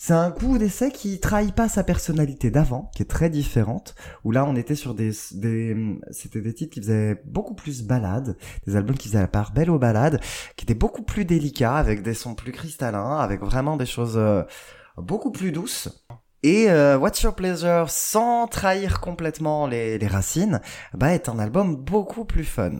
[0.00, 4.30] C'est un coup d'essai qui trahit pas sa personnalité d'avant, qui est très différente, où
[4.30, 5.76] là on était sur des, des
[6.12, 9.70] c'était des titres qui faisaient beaucoup plus balades, des albums qui faisaient la part belle
[9.70, 10.20] aux balades,
[10.56, 14.44] qui étaient beaucoup plus délicats, avec des sons plus cristallins, avec vraiment des choses euh,
[14.96, 16.06] beaucoup plus douces.
[16.44, 20.60] Et euh, What's Your Pleasure, sans trahir complètement les, les racines,
[20.94, 22.70] bah est un album beaucoup plus fun.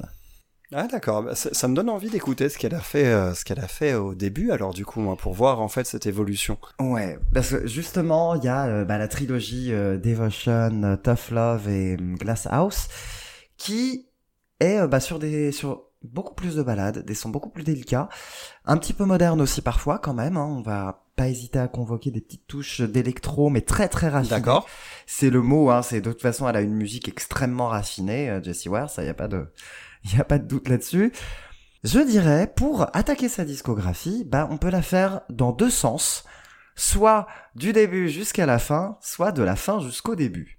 [0.74, 3.42] Ah d'accord, Bah, ça, ça me donne envie d'écouter ce qu'elle a fait, euh, ce
[3.44, 4.50] qu'elle a fait au début.
[4.50, 6.58] Alors du coup, moi, pour voir en fait cette évolution.
[6.78, 11.30] Ouais, parce que justement, il y a euh, bah, la trilogie euh, Devotion, euh, Tough
[11.30, 12.88] Love et euh, Glass House,
[13.56, 14.08] qui
[14.60, 18.10] est euh, bah, sur des sur beaucoup plus de balades, des sons beaucoup plus délicats,
[18.66, 20.36] un petit peu modernes aussi parfois quand même.
[20.36, 24.36] Hein, on va pas hésiter à convoquer des petites touches d'électro, mais très très raffinées.
[24.36, 24.68] D'accord.
[25.06, 25.70] C'est le mot.
[25.70, 28.90] Hein, c'est de toute façon, elle a une musique extrêmement raffinée, Jessie Ware.
[28.90, 29.46] Ça, y a pas de
[30.16, 31.12] y a pas de doute là-dessus.
[31.84, 36.24] Je dirais, pour attaquer sa discographie, bah, on peut la faire dans deux sens.
[36.74, 40.58] Soit du début jusqu'à la fin, soit de la fin jusqu'au début.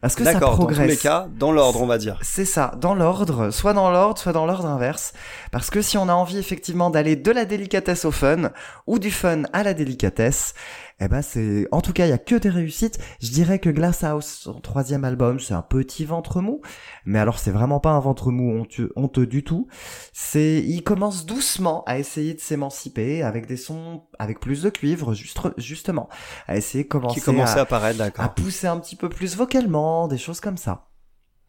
[0.00, 0.50] Parce que ça D'accord.
[0.50, 0.88] Dans tous progresse.
[0.88, 2.18] les cas, dans l'ordre, on va dire.
[2.22, 5.12] C'est ça, dans l'ordre, soit dans l'ordre, soit dans l'ordre inverse.
[5.52, 8.50] Parce que si on a envie effectivement d'aller de la délicatesse au fun,
[8.86, 10.54] ou du fun à la délicatesse,
[10.98, 12.98] eh ben c'est, en tout cas, il y a que des réussites.
[13.20, 16.62] Je dirais que Glass House, son troisième album, c'est un petit ventre mou.
[17.04, 19.68] Mais alors, c'est vraiment pas un ventre mou honteux, honteux du tout.
[20.14, 25.12] C'est, il commence doucement à essayer de s'émanciper avec des sons, avec plus de cuivre,
[25.12, 26.08] juste, justement.
[26.46, 28.24] À essayer de commencer à, à apparaître, d'accord.
[28.24, 30.88] à pousser un petit peu plus vocalement, des choses comme ça.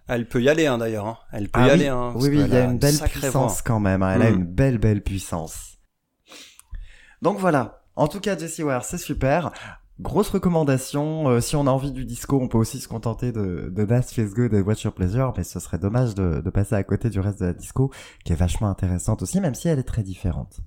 [0.10, 1.06] Elle peut y aller, hein, d'ailleurs.
[1.06, 1.18] Hein.
[1.32, 1.72] Elle peut Ah y oui.
[1.74, 1.88] aller.
[1.88, 3.62] Hein, oui, oui, il y a une belle puissance voix.
[3.66, 4.04] quand même.
[4.04, 4.14] hein.
[4.16, 4.36] Elle a Mm.
[4.36, 5.78] une belle, belle puissance.
[7.22, 7.82] Donc voilà.
[7.98, 9.52] En tout cas, Jessie Ware, c'est super.
[10.00, 11.30] Grosse recommandation.
[11.30, 14.14] Euh, si on a envie du disco, on peut aussi se contenter de, de Das
[14.14, 17.20] Feels Good et Watch Your Pleasure, mais ce serait dommage de, passer à côté du
[17.20, 17.92] reste de la disco,
[18.24, 20.60] qui est vachement intéressante aussi, même si elle est très différente.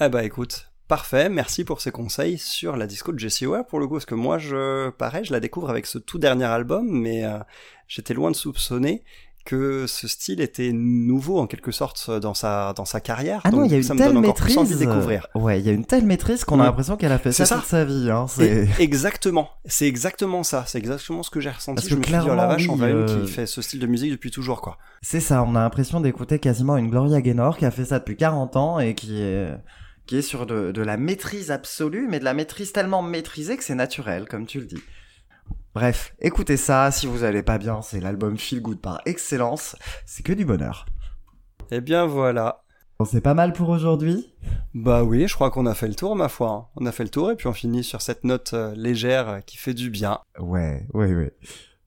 [0.00, 3.78] Eh bah écoute, Parfait, merci pour ces conseils sur la disco de Jessie Ware pour
[3.78, 6.86] le coup, parce que moi, je, pareil, je la découvre avec ce tout dernier album,
[6.90, 7.38] mais euh,
[7.86, 9.04] j'étais loin de soupçonner
[9.44, 13.40] que ce style était nouveau en quelque sorte dans sa dans sa carrière.
[13.44, 14.58] Ah non, il y a une telle maîtrise.
[14.58, 15.26] Envie de découvrir.
[15.34, 17.56] Ouais, il y a une telle maîtrise qu'on a l'impression qu'elle a fait ça, ça.
[17.56, 18.10] toute sa vie.
[18.10, 18.26] Hein.
[18.28, 21.76] C'est exactement, c'est exactement ça, c'est exactement ce que j'ai ressenti.
[21.76, 23.30] Parce je que me suis dit, oh la vache, on oui, va une euh, qui
[23.30, 24.78] fait ce style de musique depuis toujours, quoi.
[25.00, 25.42] c'est ça.
[25.42, 28.78] On a l'impression d'écouter quasiment une Gloria Gaynor qui a fait ça depuis 40 ans
[28.78, 29.48] et qui est
[30.06, 33.64] qui est sur de, de la maîtrise absolue, mais de la maîtrise tellement maîtrisée que
[33.64, 34.82] c'est naturel, comme tu le dis.
[35.74, 36.90] Bref, écoutez ça.
[36.90, 39.74] Si vous allez pas bien, c'est l'album Feel Good par excellence.
[40.04, 40.84] C'est que du bonheur.
[41.70, 42.62] Eh bien voilà.
[42.98, 44.34] Bon, c'est pas mal pour aujourd'hui.
[44.74, 46.70] Bah oui, je crois qu'on a fait le tour, ma foi.
[46.76, 49.56] On a fait le tour et puis on finit sur cette note euh, légère qui
[49.56, 50.18] fait du bien.
[50.38, 51.34] Ouais, ouais, ouais.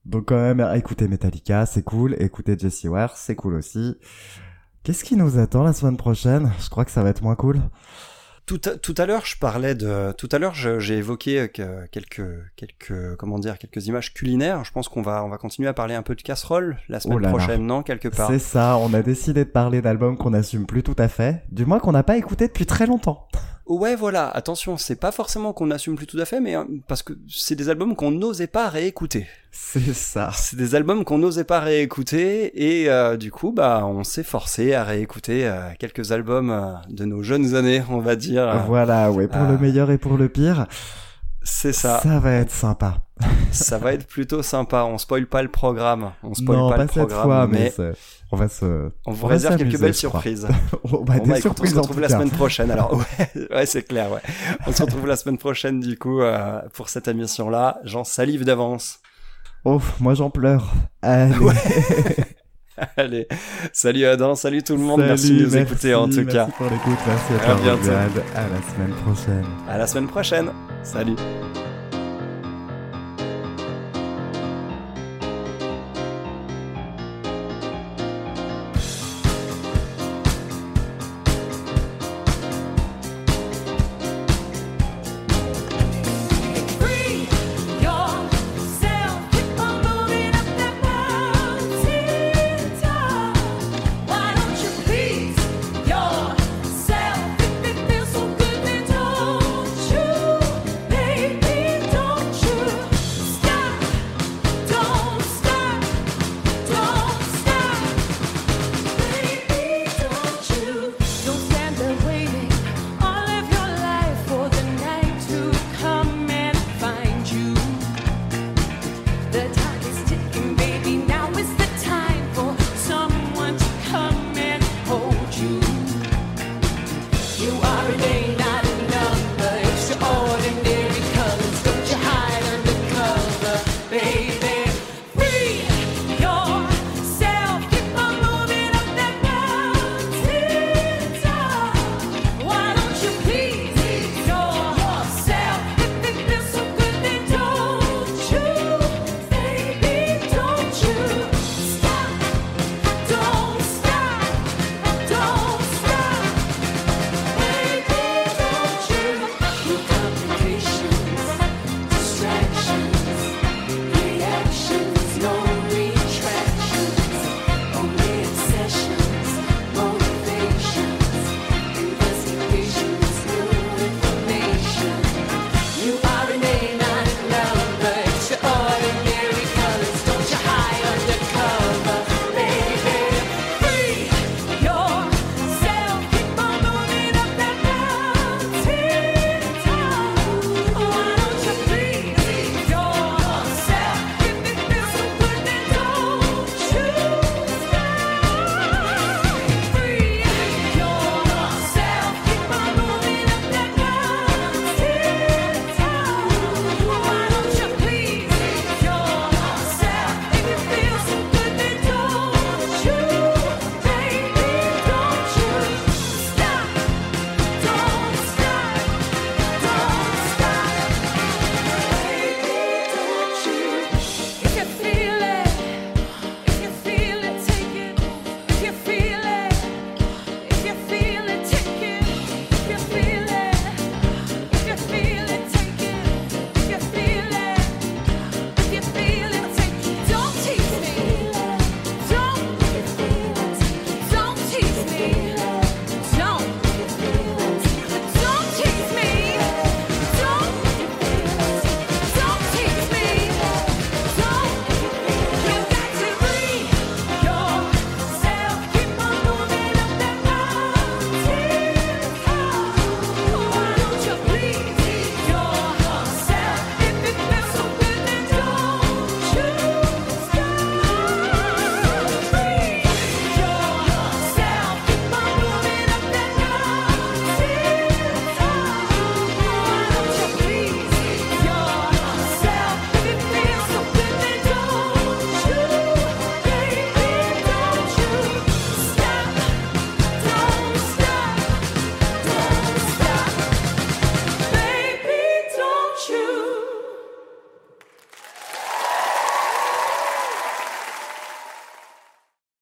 [0.06, 2.16] Donc quand même, écoutez Metallica, c'est cool.
[2.20, 3.98] Écoutez Jessie Ware, c'est cool aussi.
[4.84, 6.52] Qu'est-ce qui nous attend la semaine prochaine?
[6.60, 7.62] Je crois que ça va être moins cool.
[8.46, 10.12] Tout à, tout à l'heure, je parlais de.
[10.18, 12.22] Tout à l'heure, j'ai évoqué euh, que- quelques,
[12.56, 14.64] quelques, comment dire, quelques images culinaires.
[14.64, 17.18] Je pense qu'on va, on va continuer à parler un peu de casserole la semaine
[17.18, 17.36] Oh là là.
[17.36, 18.28] prochaine, non, quelque part?
[18.28, 21.44] C'est ça, on a décidé de parler d'albums qu'on assume plus tout à fait.
[21.52, 23.28] Du moins qu'on n'a pas écouté depuis très longtemps.
[23.68, 24.30] Ouais, voilà.
[24.30, 27.56] Attention, c'est pas forcément qu'on assume plus tout à fait, mais euh, parce que c'est
[27.56, 29.26] des albums qu'on n'osait pas réécouter.
[29.58, 30.32] C'est ça.
[30.34, 32.52] C'est des albums qu'on n'osait pas réécouter
[32.82, 37.06] et euh, du coup, bah, on s'est forcé à réécouter euh, quelques albums euh, de
[37.06, 38.64] nos jeunes années, on va dire.
[38.68, 40.68] Voilà, ouais, pour le meilleur et pour le pire.
[41.48, 42.00] C'est ça.
[42.02, 43.04] Ça va être sympa.
[43.52, 44.84] Ça va être plutôt sympa.
[44.84, 46.12] On spoil pas le programme.
[46.24, 47.74] On spoil non, pas, pas, le cette programme, fois, mais,
[48.32, 48.66] on va se...
[49.06, 50.48] on vous on va réserve quelques belles surprises.
[50.92, 52.72] Oh, bah, Bon, des bah, écoute, on surprises se retrouve la semaine prochaine.
[52.72, 54.12] Alors ouais, ouais c'est clair.
[54.12, 54.22] Ouais,
[54.66, 57.80] on se retrouve la semaine prochaine du coup euh, pour cette émission là.
[57.84, 59.00] J'en salive d'avance.
[59.64, 60.74] Oh, moi j'en pleure.
[61.04, 61.36] Allez.
[62.98, 63.28] Allez,
[63.72, 65.02] salut Adam, salut tout le monde.
[65.02, 66.48] merci de nous écouter en tout merci cas.
[66.58, 67.90] pour l'écoute, merci à, À toi, bientôt.
[68.36, 69.46] À la semaine prochaine.
[69.70, 70.50] À la semaine prochaine.
[70.84, 71.16] Salut.